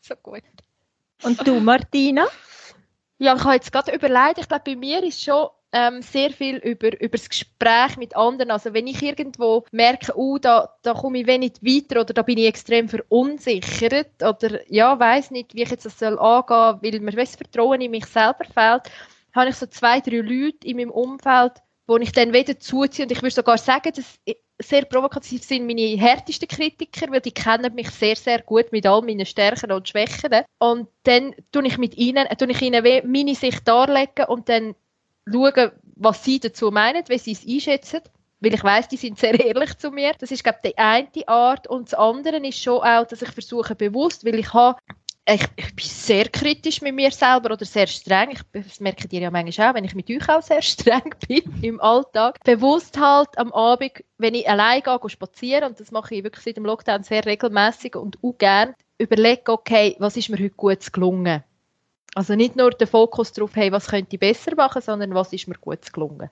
so 0.00 0.14
gut. 0.16 0.42
Und 1.22 1.46
du, 1.46 1.60
Martina? 1.60 2.26
Ja, 3.18 3.36
ich 3.36 3.44
habe 3.44 3.54
jetzt 3.54 3.72
gerade 3.72 3.94
überlegt, 3.94 4.38
ich 4.38 4.48
glaube, 4.48 4.64
bei 4.64 4.76
mir 4.76 5.02
ist 5.02 5.22
schon 5.22 5.48
ähm, 5.74 6.02
sehr 6.02 6.30
viel 6.30 6.56
über, 6.58 6.98
über 7.00 7.18
das 7.18 7.28
Gespräch 7.28 7.96
mit 7.96 8.14
anderen. 8.14 8.52
Also 8.52 8.72
wenn 8.72 8.86
ich 8.86 9.02
irgendwo 9.02 9.64
merke, 9.72 10.16
oh, 10.16 10.38
da, 10.38 10.72
da 10.82 10.94
komme 10.94 11.18
ich 11.18 11.26
wenig 11.26 11.54
weiter 11.62 12.00
oder 12.00 12.14
da 12.14 12.22
bin 12.22 12.38
ich 12.38 12.46
extrem 12.46 12.88
verunsichert 12.88 14.22
oder 14.22 14.60
ja, 14.72 14.98
weiß 14.98 15.32
nicht, 15.32 15.52
wie 15.54 15.64
ich 15.64 15.70
jetzt 15.70 15.84
das 15.84 15.98
soll 15.98 16.16
angehen, 16.18 16.78
weil 16.80 17.00
mir 17.00 17.12
das 17.12 17.34
Vertrauen 17.34 17.80
in 17.80 17.90
mich 17.90 18.06
selber 18.06 18.44
fehlt, 18.44 18.82
habe 19.34 19.50
ich 19.50 19.56
so 19.56 19.66
zwei, 19.66 20.00
drei 20.00 20.18
Leute 20.18 20.64
in 20.64 20.76
meinem 20.76 20.90
Umfeld, 20.92 21.54
wo 21.88 21.96
ich 21.96 22.12
dann 22.12 22.32
wieder 22.32 22.58
zuziehe 22.60 23.04
und 23.04 23.12
ich 23.12 23.20
würde 23.20 23.34
sogar 23.34 23.58
sagen, 23.58 23.92
dass 23.94 24.20
sehr 24.62 24.84
provokativ 24.84 25.42
sind 25.42 25.66
meine 25.66 25.98
härtesten 25.98 26.46
Kritiker, 26.46 27.10
weil 27.10 27.20
die 27.20 27.32
kennen 27.32 27.74
mich 27.74 27.90
sehr, 27.90 28.14
sehr 28.14 28.40
gut 28.42 28.70
mit 28.70 28.86
all 28.86 29.02
meinen 29.02 29.26
Stärken 29.26 29.72
und 29.72 29.88
Schwächen. 29.88 30.44
Und 30.60 30.88
dann 31.02 31.34
tue 31.50 31.66
ich 31.66 31.78
mit 31.78 31.96
ihnen, 31.96 32.28
tue 32.38 32.52
ich 32.52 32.62
ihnen 32.62 32.84
meine 33.10 33.34
Sicht 33.34 33.66
darlegen 33.66 34.26
und 34.28 34.48
dann 34.48 34.76
schauen, 35.30 35.72
was 35.96 36.24
sie 36.24 36.40
dazu 36.40 36.70
meinen, 36.70 37.04
wie 37.08 37.18
sie 37.18 37.32
es 37.32 37.46
einschätzen. 37.46 38.00
Weil 38.40 38.54
ich 38.54 38.64
weiß, 38.64 38.88
die 38.88 38.96
sind 38.96 39.18
sehr 39.18 39.38
ehrlich 39.38 39.78
zu 39.78 39.90
mir. 39.90 40.12
Das 40.18 40.30
ist, 40.30 40.44
glaube 40.44 40.58
ich, 40.62 40.72
die 40.72 40.78
eine 40.78 41.08
Art. 41.26 41.66
Und 41.66 41.90
das 41.90 41.98
andere 41.98 42.36
ist 42.46 42.62
schon 42.62 42.82
auch, 42.82 43.06
dass 43.06 43.22
ich 43.22 43.30
versuche 43.30 43.74
bewusst, 43.74 44.24
weil 44.24 44.38
ich 44.38 44.52
habe 44.52 44.78
ich, 45.26 45.42
ich, 45.56 45.74
bin 45.74 45.86
sehr 45.86 46.28
kritisch 46.28 46.82
mit 46.82 46.94
mir 46.94 47.10
selber 47.10 47.52
oder 47.52 47.64
sehr 47.64 47.86
streng. 47.86 48.32
Ich, 48.32 48.40
das 48.52 48.80
merkt 48.80 49.10
ihr 49.12 49.20
ja 49.20 49.30
manchmal 49.30 49.70
auch, 49.70 49.74
wenn 49.74 49.84
ich 49.84 49.94
mit 49.94 50.10
euch 50.10 50.28
auch 50.28 50.42
sehr 50.42 50.60
streng 50.62 51.14
bin 51.26 51.42
im 51.62 51.80
Alltag. 51.80 52.38
Bewusst 52.44 52.98
halt 52.98 53.36
am 53.38 53.52
Abend, 53.52 54.04
wenn 54.18 54.34
ich 54.34 54.48
allein 54.48 54.82
gehe, 54.82 55.08
spazieren, 55.08 55.64
und 55.64 55.80
das 55.80 55.90
mache 55.90 56.14
ich 56.14 56.24
wirklich 56.24 56.44
seit 56.44 56.56
dem 56.56 56.66
Lockdown 56.66 57.04
sehr 57.04 57.24
regelmäßig 57.24 57.96
und 57.96 58.18
auch 58.22 58.36
gerne, 58.36 58.74
überlege, 58.98 59.52
okay, 59.52 59.96
was 59.98 60.16
ist 60.16 60.28
mir 60.28 60.38
heute 60.38 60.50
gut 60.50 60.92
gelungen? 60.92 61.42
Also 62.14 62.34
nicht 62.34 62.56
nur 62.56 62.70
der 62.70 62.86
Fokus 62.86 63.32
darauf, 63.32 63.54
hey, 63.54 63.72
was 63.72 63.88
könnte 63.88 64.14
ich 64.14 64.20
besser 64.20 64.54
machen, 64.56 64.82
sondern 64.82 65.14
was 65.14 65.32
ist 65.32 65.48
mir 65.48 65.58
gut 65.58 65.92
gelungen. 65.92 66.30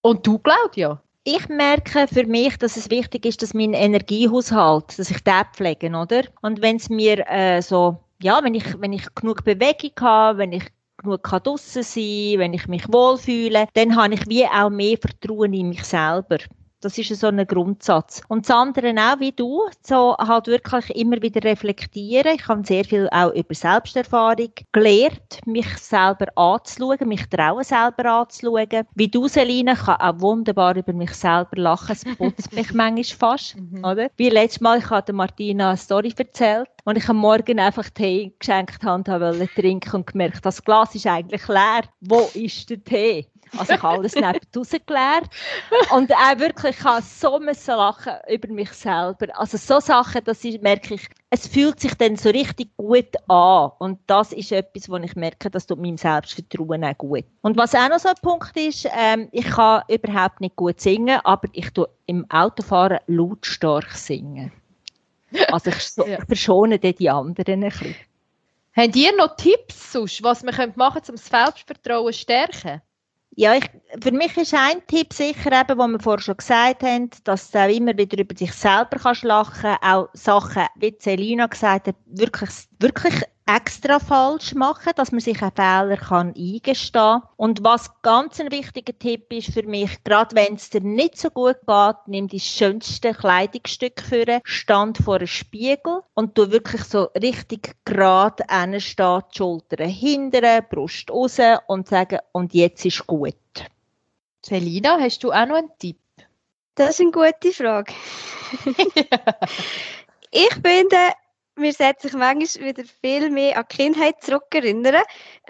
Und 0.00 0.26
du, 0.26 0.38
Claudia? 0.38 1.00
Ich 1.24 1.48
merke 1.48 2.08
für 2.08 2.26
mich, 2.26 2.56
dass 2.56 2.76
es 2.76 2.90
wichtig 2.90 3.26
ist, 3.26 3.42
dass 3.42 3.54
mein 3.54 3.74
Energiehaushalt, 3.74 4.98
dass 4.98 5.10
ich 5.10 5.22
den 5.22 5.44
pflege, 5.54 5.88
oder? 5.88 6.24
Und 6.40 6.62
wenn 6.62 6.76
es 6.76 6.88
mir 6.88 7.24
äh, 7.28 7.62
so 7.62 7.98
ja, 8.22 8.42
wenn 8.42 8.54
ich, 8.54 8.80
wenn 8.80 8.92
ich 8.92 9.14
genug 9.14 9.44
Bewegung 9.44 9.92
habe, 10.00 10.38
wenn 10.38 10.52
ich 10.52 10.64
genug 10.96 11.22
draussen 11.22 11.82
sein 11.82 12.32
kann, 12.32 12.38
wenn 12.38 12.54
ich 12.54 12.68
mich 12.68 12.92
wohlfühle, 12.92 13.66
dann 13.74 13.96
habe 13.96 14.14
ich 14.14 14.26
wie 14.28 14.46
auch 14.46 14.70
mehr 14.70 14.96
Vertrauen 14.96 15.52
in 15.52 15.70
mich 15.70 15.84
selber. 15.84 16.38
Das 16.82 16.98
ist 16.98 17.14
so 17.20 17.28
ein 17.28 17.46
Grundsatz. 17.46 18.22
Und 18.26 18.48
das 18.48 18.56
andere 18.56 18.92
auch, 18.98 19.20
wie 19.20 19.30
du, 19.30 19.62
so 19.82 20.16
halt 20.18 20.48
wirklich 20.48 20.90
immer 20.96 21.22
wieder 21.22 21.42
reflektieren. 21.48 22.34
Ich 22.34 22.48
habe 22.48 22.66
sehr 22.66 22.84
viel 22.84 23.08
auch 23.12 23.32
über 23.34 23.54
Selbsterfahrung 23.54 24.50
gelernt, 24.72 25.38
mich 25.46 25.68
selber 25.78 26.26
anzuschauen, 26.34 27.06
mich 27.06 27.24
trauen 27.28 27.62
selber 27.62 28.06
anzuschauen. 28.06 28.84
Wie 28.96 29.06
du, 29.06 29.28
Selina, 29.28 29.76
kann 29.76 30.00
auch 30.00 30.20
wunderbar 30.20 30.76
über 30.76 30.92
mich 30.92 31.12
selber 31.12 31.56
lachen. 31.56 31.92
Es 31.92 32.04
putzt 32.16 32.52
mich 32.52 32.72
manchmal 32.74 33.04
fast, 33.04 33.56
mhm. 33.56 33.84
oder? 33.84 34.08
Wie 34.16 34.30
letztes 34.30 34.60
Mal, 34.60 34.80
ich 34.80 34.90
habe 34.90 35.12
Martina 35.12 35.68
eine 35.68 35.76
Story 35.76 36.12
erzählt 36.16 36.68
und 36.84 36.98
ich 36.98 37.08
am 37.08 37.18
Morgen 37.18 37.60
einfach 37.60 37.88
Tee 37.90 38.34
geschenkt 38.40 38.82
habe, 38.82 39.38
wollte 39.38 39.54
trinken 39.54 39.94
und 39.94 40.06
gemerkt, 40.08 40.44
das 40.44 40.64
Glas 40.64 40.96
ist 40.96 41.06
eigentlich 41.06 41.46
leer. 41.46 41.82
Wo 42.00 42.28
ist 42.34 42.70
der 42.70 42.82
Tee? 42.82 43.28
Also 43.56 43.74
ich 43.74 43.82
habe 43.82 43.98
alles 43.98 44.14
neben 44.14 44.38
rausgeleert. 44.56 45.28
Und 45.94 46.12
auch 46.12 46.38
wirklich, 46.38 46.78
ich 46.78 46.84
habe 46.84 47.02
so 47.02 47.38
müssen 47.38 47.76
lachen 47.76 48.14
über 48.28 48.48
mich 48.48 48.70
selber. 48.70 49.26
Also 49.38 49.58
so 49.58 49.78
Sachen, 49.80 50.24
dass 50.24 50.42
ich 50.44 50.60
merke, 50.62 50.94
ich, 50.94 51.08
es 51.30 51.46
fühlt 51.46 51.78
sich 51.80 51.94
dann 51.94 52.16
so 52.16 52.30
richtig 52.30 52.74
gut 52.76 53.14
an. 53.28 53.70
Und 53.78 53.98
das 54.06 54.32
ist 54.32 54.52
etwas, 54.52 54.88
wo 54.88 54.96
ich 54.96 55.14
merke, 55.16 55.50
das 55.50 55.66
tut 55.66 55.80
meinem 55.80 55.98
Selbstvertrauen 55.98 56.84
auch 56.84 56.96
gut. 56.96 57.24
Und 57.42 57.56
was 57.56 57.74
auch 57.74 57.88
noch 57.88 57.98
so 57.98 58.08
ein 58.08 58.14
Punkt 58.22 58.56
ist, 58.56 58.88
ähm, 58.96 59.28
ich 59.32 59.46
kann 59.46 59.82
überhaupt 59.88 60.40
nicht 60.40 60.56
gut 60.56 60.80
singen, 60.80 61.20
aber 61.24 61.48
ich 61.52 61.70
tue 61.70 61.88
im 62.06 62.28
Autofahren 62.30 63.00
lautstark 63.06 63.90
singen. 63.92 64.50
Also 65.50 65.70
ich, 65.70 65.88
so, 65.88 66.06
ja. 66.06 66.18
ich 66.18 66.24
verschone 66.24 66.78
dann 66.78 66.94
die 66.94 67.10
anderen 67.10 67.64
ein 67.64 67.70
bisschen. 67.70 67.94
Habt 68.74 68.96
ihr 68.96 69.14
noch 69.14 69.36
Tipps, 69.36 69.92
sonst, 69.92 70.22
was 70.22 70.42
man 70.42 70.54
machen 70.76 70.94
könnte, 70.94 71.12
um 71.12 71.16
das 71.16 71.26
Selbstvertrauen 71.26 72.12
zu 72.12 72.18
stärken? 72.18 72.80
Ja, 73.34 73.54
ich, 73.54 73.64
für 74.02 74.12
mich 74.12 74.36
ist 74.36 74.52
ein 74.52 74.86
Tipp 74.86 75.12
sicher 75.14 75.52
eben, 75.52 75.78
was 75.78 75.88
wir 75.90 76.00
vorher 76.00 76.20
schon 76.20 76.36
gesagt 76.36 76.82
haben, 76.82 77.08
dass 77.24 77.50
du 77.50 77.58
auch 77.60 77.68
immer 77.68 77.96
wieder 77.96 78.18
über 78.18 78.36
sich 78.36 78.52
selber 78.52 78.98
kannst 79.02 79.22
lachen, 79.24 79.76
auch 79.80 80.08
Sachen, 80.12 80.66
wie 80.76 80.94
Selina 80.98 81.46
gesagt 81.46 81.88
hat, 81.88 81.96
wirklich, 82.06 82.50
wirklich 82.78 83.14
extra 83.46 83.98
falsch 83.98 84.54
machen, 84.54 84.92
dass 84.96 85.12
man 85.12 85.20
sich 85.20 85.42
einen 85.42 85.52
Fehler 85.52 85.96
kann 85.96 86.34
eingestehen 86.36 87.22
Und 87.36 87.64
was 87.64 87.90
ganz 88.02 88.40
ein 88.40 88.50
wichtiger 88.50 88.96
Tipp 88.98 89.32
ist 89.32 89.52
für 89.52 89.64
mich, 89.64 90.02
gerade 90.04 90.34
wenn 90.36 90.54
es 90.54 90.70
dir 90.70 90.80
nicht 90.80 91.18
so 91.18 91.30
gut 91.30 91.56
geht, 91.66 91.96
nimm 92.06 92.28
die 92.28 92.40
schönste 92.40 93.12
Kleidungsstück 93.12 94.00
für 94.00 94.40
stand 94.44 94.98
vor 94.98 95.16
einem 95.16 95.26
Spiegel 95.26 96.02
und 96.14 96.38
du 96.38 96.50
wirklich 96.50 96.84
so 96.84 97.08
richtig 97.20 97.74
gerade 97.84 98.48
anstehen, 98.48 99.22
die 99.32 99.36
Schultern 99.36 99.88
hinten, 99.88 100.64
Brust 100.70 101.10
raus 101.10 101.38
und 101.66 101.88
sagen, 101.88 102.18
und 102.32 102.54
jetzt 102.54 102.84
ist 102.84 103.06
gut. 103.06 103.34
Selina, 104.44 104.98
hast 104.98 105.22
du 105.24 105.32
auch 105.32 105.46
noch 105.46 105.56
einen 105.56 105.70
Tipp? 105.78 105.98
Das 106.74 106.90
ist 106.90 107.00
eine 107.00 107.10
gute 107.10 107.52
Frage. 107.52 107.92
ich 110.30 110.52
finde, 110.54 111.12
mir 111.56 111.72
setzt 111.72 112.02
sich 112.02 112.12
manchmal 112.14 112.68
wieder 112.68 112.84
viel 113.00 113.30
mehr 113.30 113.56
an 113.58 113.64
die 113.70 113.76
Kindheit 113.76 114.22
zurückerinnern. 114.22 115.02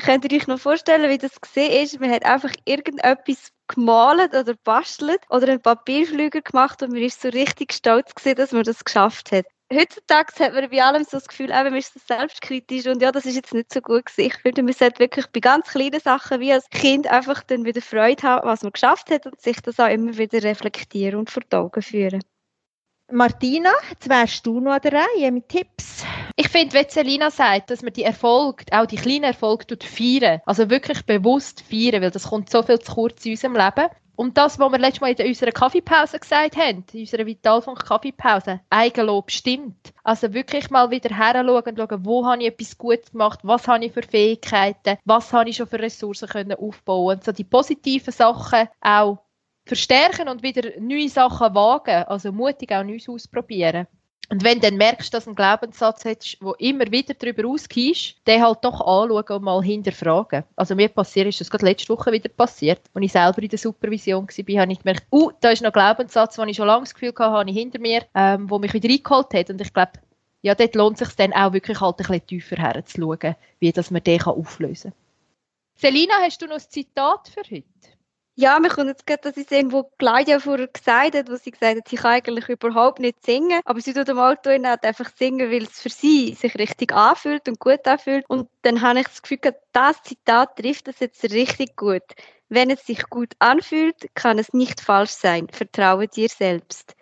Könnt 0.03 0.25
ihr 0.25 0.39
euch 0.39 0.47
noch 0.47 0.59
vorstellen, 0.59 1.11
wie 1.11 1.19
das 1.19 1.41
gesehen 1.41 1.85
ist? 1.85 2.01
Man 2.01 2.11
hat 2.11 2.25
einfach 2.25 2.53
irgendetwas 2.65 3.53
gemalt 3.69 4.35
oder 4.35 4.55
bastelt 4.65 5.21
oder 5.31 5.49
einen 5.49 5.63
Papierflüger 5.63 6.43
gemacht 6.43 6.83
und 6.83 6.93
man 6.93 7.03
ist 7.03 7.23
so 7.23 7.29
richtig 7.29 7.73
stolz 7.73 8.15
gewesen, 8.15 8.37
dass 8.37 8.53
man 8.53 8.65
das 8.65 8.85
geschafft 8.85 9.33
hat. 9.33 9.47
Heutzutage 9.73 10.45
hat 10.45 10.53
man 10.53 10.69
bei 10.69 10.83
allem 10.83 11.05
so 11.05 11.17
das 11.17 11.29
Gefühl, 11.29 11.49
man 11.49 11.75
ist 11.75 11.95
so 11.95 12.01
selbstkritisch 12.07 12.87
und 12.87 13.01
ja, 13.01 13.11
das 13.11 13.25
ist 13.25 13.37
jetzt 13.37 13.55
nicht 13.55 13.73
so 13.73 13.81
gut 13.81 14.05
gewesen. 14.05 14.27
Ich 14.27 14.35
finde, 14.37 14.63
man 14.63 14.75
sollte 14.75 14.99
wirklich 14.99 15.27
bei 15.29 15.41
ganz 15.41 15.69
kleinen 15.69 16.01
Sachen 16.01 16.41
wie 16.41 16.53
als 16.53 16.69
Kind 16.69 17.07
einfach 17.07 17.43
dann 17.43 17.65
wieder 17.65 17.81
Freude 17.81 18.23
haben, 18.23 18.47
was 18.47 18.63
man 18.63 18.73
geschafft 18.73 19.11
hat 19.11 19.25
und 19.25 19.41
sich 19.41 19.63
das 19.63 19.81
auch 19.81 19.89
immer 19.89 20.19
wieder 20.19 20.43
reflektieren 20.43 21.21
und 21.21 21.31
vor 21.31 21.43
Augen 21.53 21.81
führen. 21.81 22.23
Martina, 23.15 23.73
jetzt 23.91 24.09
wärst 24.09 24.47
du 24.47 24.59
noch 24.59 24.73
an 24.73 24.81
der 24.81 24.95
Reihe 24.95 25.31
mit 25.31 25.47
Tipps. 25.47 26.03
Ich 26.35 26.49
finde, 26.49 26.75
wie 26.75 26.87
Selina 26.89 27.31
sagt, 27.31 27.69
dass 27.69 27.83
man 27.83 27.93
die 27.93 28.05
Erfolge, 28.05 28.65
auch 28.71 28.87
die 28.87 28.97
kleinen 28.97 29.25
Erfolge 29.25 29.77
feiern. 29.85 30.41
Also 30.47 30.71
wirklich 30.71 31.05
bewusst 31.05 31.61
feiern, 31.61 32.01
weil 32.01 32.11
das 32.11 32.31
kommt 32.31 32.49
so 32.49 32.63
viel 32.63 32.79
zu 32.79 32.95
kurz 32.95 33.27
in 33.27 33.33
unserem 33.33 33.57
Leben. 33.57 33.91
Und 34.17 34.39
das, 34.39 34.59
was 34.59 34.73
wir 34.73 34.79
letztes 34.79 35.01
Mal 35.03 35.13
in 35.13 35.27
unserer 35.27 35.53
Kaffeepause 35.53 36.19
gesagt 36.19 36.57
haben, 36.57 36.85
in 36.93 37.01
unserer 37.01 37.27
Vitalfunk 37.27 37.85
Kaffeepause, 37.85 38.61
Eigenlob 38.71 39.31
stimmt. 39.31 39.93
Also 40.05 40.33
wirklich 40.33 40.71
mal 40.71 40.91
wieder 40.91 41.15
heranschauen 41.15 41.63
und 41.65 41.79
schauen, 41.79 42.05
wo 42.07 42.27
habe 42.27 42.43
ich 42.43 42.49
etwas 42.49 42.79
gut 42.79 43.13
gemacht, 43.13 43.41
was 43.43 43.69
habe 43.69 43.85
ich 43.85 43.93
für 43.93 44.03
Fähigkeiten, 44.03 44.97
was 45.05 45.33
habe 45.33 45.51
ich 45.51 45.57
schon 45.57 45.67
für 45.67 45.81
Ressourcen 45.81 46.29
können 46.29 46.55
aufbauen. 46.55 47.21
So 47.23 47.33
die 47.33 47.45
positiven 47.45 48.13
Sachen 48.13 48.69
auch 48.81 49.19
verstärken 49.65 50.29
und 50.29 50.43
wieder 50.43 50.71
neue 50.81 51.09
Sachen 51.09 51.55
wagen, 51.55 52.05
also 52.05 52.33
mutig 52.33 52.73
auch 52.73 52.85
Neues 52.85 53.09
ausprobieren. 53.09 53.87
Und 54.33 54.45
wenn 54.45 54.61
du 54.61 54.69
dann 54.69 54.79
merkst, 54.79 55.13
dass 55.13 55.25
du 55.25 55.31
einen 55.31 55.37
Glaubenssatz 55.37 56.07
hast, 56.07 56.39
wo 56.41 56.53
immer 56.55 56.91
wieder 56.91 57.13
darüber 57.13 57.47
ausgehst, 57.49 58.17
den 58.27 58.43
halt 58.43 58.61
doch 58.63 58.81
anschauen 58.81 59.25
und 59.29 59.43
mal 59.43 59.63
hinterfragen. 59.63 60.45
Also 60.57 60.75
mir 60.75 60.89
passiert 60.89 61.29
ist 61.29 61.43
das 61.43 61.51
gerade 61.51 61.67
letzte 61.67 61.91
Woche 61.91 62.13
wieder 62.13 62.31
passiert, 62.31 62.81
als 62.95 63.05
ich 63.05 63.13
selber 63.13 63.43
in 63.43 63.49
der 63.51 63.59
Supervision 63.59 64.27
war, 64.27 64.61
habe 64.63 64.73
ich 64.73 64.79
gemerkt, 64.79 65.07
uh, 65.13 65.33
da 65.41 65.51
ist 65.51 65.61
noch 65.61 65.69
ein 65.69 65.75
Glaubenssatz, 65.75 66.37
den 66.37 66.49
ich 66.49 66.57
schon 66.57 66.67
lange 66.67 66.85
das 66.85 66.95
Gefühl 66.95 67.11
hatte, 67.11 67.25
habe 67.25 67.51
ich 67.51 67.57
hinter 67.57 67.79
mir, 67.79 68.07
ähm, 68.15 68.49
wo 68.49 68.59
mich 68.59 68.73
wieder 68.73 68.89
reingeholt 68.89 69.35
hat. 69.35 69.51
Und 69.51 69.61
ich 69.61 69.75
glaube, 69.75 69.93
ja, 70.41 70.55
dort 70.55 70.75
lohnt 70.77 70.99
es 70.99 71.07
sich 71.09 71.17
dann 71.17 71.35
auch 71.35 71.53
wirklich 71.53 71.81
halt 71.81 71.99
ein 71.99 72.07
bisschen 72.07 72.27
tiefer 72.27 72.57
herzuschauen, 72.57 73.37
wie 73.61 73.71
dass 73.71 73.91
man 73.91 74.03
den 74.03 74.23
auflösen 74.23 74.93
kann. 74.93 74.99
Selina, 75.75 76.15
hast 76.23 76.41
du 76.41 76.47
noch 76.47 76.55
ein 76.55 76.61
Zitat 76.61 77.29
für 77.29 77.43
heute? 77.51 77.65
Ja, 78.35 78.59
mir 78.61 78.71
kommt 78.71 78.89
jetzt 78.89 79.07
gerade, 79.07 79.21
dass 79.21 79.37
es 79.37 79.51
irgendwo 79.51 79.85
Claudia 79.99 80.41
vorher 80.41 80.67
gesagt 80.67 81.15
hat, 81.15 81.31
wo 81.31 81.37
sie 81.37 81.51
gesagt 81.51 81.77
hat, 81.77 81.89
sie 81.89 81.97
kann 81.97 82.13
eigentlich 82.13 82.49
überhaupt 82.49 82.99
nicht 82.99 83.23
singen, 83.23 83.61
aber 83.67 83.79
sie 83.83 83.93
tut 83.93 84.09
am 84.09 84.19
Auto 84.19 84.49
einfach 84.49 85.11
singen, 85.19 85.51
weil 85.51 85.65
es 85.65 85.81
für 85.83 85.91
sie 85.91 86.33
sich 86.33 86.55
richtig 86.57 86.95
anfühlt 86.95 87.47
und 87.47 87.59
gut 87.59 87.87
anfühlt. 87.87 88.25
Und 88.29 88.49
dann 88.63 88.81
habe 88.81 89.01
ich 89.01 89.07
das 89.07 89.21
Gefühl, 89.21 89.39
das 89.73 90.03
Zitat 90.03 90.57
trifft 90.57 90.89
das 90.89 91.01
jetzt 91.01 91.23
richtig 91.25 91.77
gut. 91.77 92.03
Wenn 92.49 92.71
es 92.71 92.87
sich 92.87 93.03
gut 93.11 93.35
anfühlt, 93.39 93.97
kann 94.15 94.39
es 94.39 94.55
nicht 94.55 94.81
falsch 94.81 95.11
sein. 95.11 95.49
Vertraue 95.53 96.09
dir 96.09 96.31
selbst. 96.31 96.95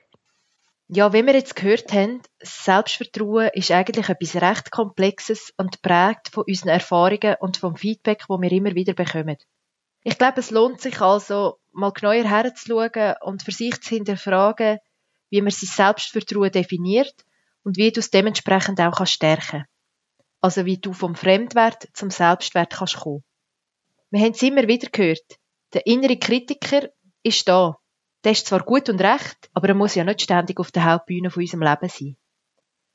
Ja, 0.89 1.13
wie 1.13 1.25
wir 1.25 1.35
jetzt 1.35 1.55
gehört 1.55 1.93
haben, 1.93 2.23
Selbstvertrauen 2.43 3.51
ist 3.55 3.71
eigentlich 3.71 4.09
etwas 4.09 4.35
recht 4.35 4.73
Komplexes 4.73 5.55
und 5.57 5.81
prägt 5.83 6.31
von 6.33 6.43
unseren 6.49 6.71
Erfahrungen 6.71 7.37
und 7.39 7.57
vom 7.57 7.77
Feedback, 7.77 8.25
das 8.29 8.41
wir 8.41 8.51
immer 8.51 8.75
wieder 8.75 8.95
bekommen. 8.95 9.37
Ich 10.03 10.17
glaube, 10.17 10.41
es 10.41 10.51
lohnt 10.51 10.81
sich 10.81 11.01
also, 11.01 11.59
mal 11.73 11.93
genauer 11.93 12.25
herzuschauen 12.25 13.15
und 13.21 13.43
für 13.43 13.53
sich 13.53 13.81
zu 13.83 13.95
hinterfragen, 13.95 14.79
wie 15.29 15.43
man 15.43 15.51
sein 15.51 15.69
Selbstvertrauen 15.69 16.51
definiert 16.51 17.15
und 17.63 17.77
wie 17.77 17.93
du 17.93 18.01
es 18.01 18.11
dementsprechend 18.11 18.81
auch 18.81 18.97
kannst 18.97 19.13
stärken 19.13 19.67
Also 20.41 20.65
wie 20.65 20.79
du 20.79 20.95
vom 20.95 21.15
Fremdwert 21.15 21.89
zum 21.93 22.11
Selbstwert 22.11 22.73
kannst 22.73 22.97
kommen. 22.97 23.25
Wir 24.11 24.21
haben 24.21 24.33
es 24.33 24.43
immer 24.43 24.67
wieder 24.67 24.89
gehört. 24.91 25.39
Der 25.75 25.87
innere 25.87 26.19
Kritiker 26.19 26.89
ist 27.23 27.47
da. 27.47 27.77
Der 28.25 28.33
ist 28.33 28.47
zwar 28.47 28.65
gut 28.65 28.89
und 28.89 29.01
recht, 29.01 29.51
aber 29.53 29.69
er 29.69 29.75
muss 29.75 29.95
ja 29.95 30.05
nicht 30.05 30.23
ständig 30.23 30.59
auf 30.59 30.73
der 30.73 30.85
Hauptbühne 30.85 31.31
von 31.31 31.43
unserem 31.43 31.63
Leben 31.63 31.89
sein. 31.89 32.17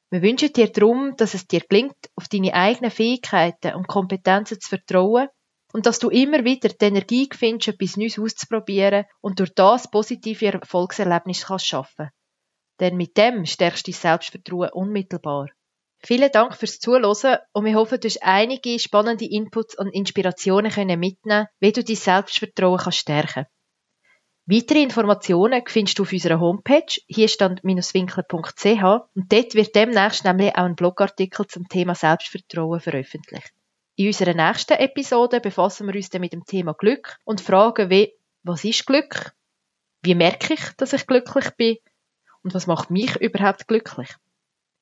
Wir 0.10 0.22
wünschen 0.22 0.54
dir 0.54 0.72
darum, 0.72 1.16
dass 1.18 1.34
es 1.34 1.48
dir 1.48 1.62
gelingt, 1.62 1.96
auf 2.16 2.28
deine 2.28 2.54
eigenen 2.54 2.92
Fähigkeiten 2.92 3.76
und 3.76 3.88
Kompetenzen 3.88 4.60
zu 4.60 4.70
vertrauen 4.70 5.30
und 5.76 5.86
dass 5.86 6.00
du 6.00 6.10
immer 6.10 6.46
wieder 6.46 6.70
die 6.70 6.86
Energie 6.86 7.28
findest, 7.34 7.68
etwas 7.68 7.98
Neues 7.98 8.18
auszuprobieren 8.18 9.04
und 9.20 9.42
durch 9.42 9.54
das 9.54 9.92
positive 9.92 10.54
Erfolgserlebnisse 10.54 11.48
kannst 11.48 11.68
schaffen. 11.68 12.12
Denn 12.80 12.96
mit 12.96 13.18
dem 13.18 13.46
stärkst 13.46 13.86
du 13.86 13.92
dein 13.92 14.00
Selbstvertrauen 14.00 14.70
unmittelbar. 14.70 15.50
Vielen 16.00 16.32
Dank 16.32 16.56
fürs 16.56 16.80
Zuhören 16.80 17.04
und 17.52 17.66
wir 17.66 17.76
hoffen, 17.76 18.00
du 18.00 18.08
hast 18.08 18.24
einige 18.24 18.80
spannende 18.80 19.26
Inputs 19.26 19.78
und 19.78 19.90
Inspirationen 19.90 20.72
mitnehmen 20.98 21.48
wie 21.60 21.74
du 21.74 21.84
dein 21.84 21.96
Selbstvertrauen 21.98 22.80
kannst 22.80 23.00
stärken 23.00 23.46
Weitere 24.46 24.82
Informationen 24.82 25.62
findest 25.68 26.00
du 26.00 26.04
auf 26.04 26.14
unserer 26.14 26.40
Homepage 26.40 27.02
hierstand-winkler.ch 27.08 28.84
und 29.14 29.34
dort 29.34 29.56
wird 29.56 29.76
demnächst 29.76 30.24
nämlich 30.24 30.56
auch 30.56 30.64
ein 30.64 30.76
Blogartikel 30.78 31.46
zum 31.48 31.68
Thema 31.68 31.96
Selbstvertrauen 31.96 32.80
veröffentlicht. 32.80 33.52
In 33.98 34.08
unserer 34.08 34.34
nächsten 34.34 34.74
Episode 34.74 35.40
befassen 35.40 35.88
wir 35.88 35.96
uns 35.96 36.10
dann 36.10 36.22
mit 36.22 36.34
dem 36.34 36.46
Thema 36.46 36.74
Glück 36.74 37.18
und 37.24 37.40
fragen, 37.40 37.90
wie, 37.90 38.14
was 38.44 38.66
ist 38.66 38.86
Glück? 38.86 39.34
Wie 40.02 40.16
merke 40.16 40.56
ich, 40.56 40.70
dass 40.78 40.92
ich 40.92 41.08
glücklich 41.08 41.50
bin? 41.52 41.78
Und 42.44 42.54
was 42.54 42.68
macht 42.68 42.92
mich 42.92 43.16
überhaupt 43.22 43.68
glücklich? 43.68 44.10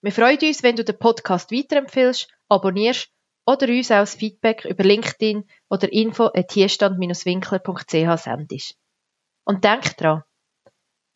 Wir 0.02 0.12
freuen 0.12 0.40
uns, 0.42 0.64
wenn 0.64 0.76
du 0.76 0.84
den 0.84 0.98
Podcast 0.98 1.52
weiterempfiehlst, 1.52 2.28
abonnierst 2.50 3.10
oder 3.46 3.68
uns 3.68 3.92
auch 3.92 4.00
das 4.00 4.16
Feedback 4.16 4.66
über 4.66 4.84
LinkedIn 4.84 5.48
oder 5.70 5.94
info 5.94 6.26
winklerch 6.34 8.20
sendest. 8.20 8.76
Und 9.46 9.64
denk 9.64 9.96
dran, 9.98 10.24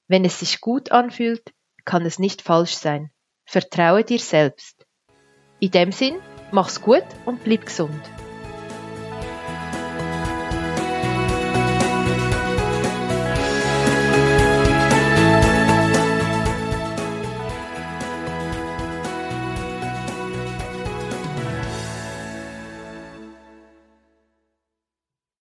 wenn 0.08 0.24
es 0.24 0.40
sich 0.40 0.62
gut 0.62 0.92
anfühlt, 0.92 1.52
kann 1.84 2.06
es 2.06 2.20
nicht 2.20 2.44
falsch 2.44 2.76
sein. 2.76 3.12
Vertraue 3.46 4.04
dir 4.04 4.20
selbst. 4.20 4.86
In 5.60 5.72
dem 5.72 5.92
Sinn, 5.92 6.20
Mach's 6.52 6.82
gut 6.82 7.04
und 7.26 7.44
bleib 7.44 7.66
gesund. 7.66 8.02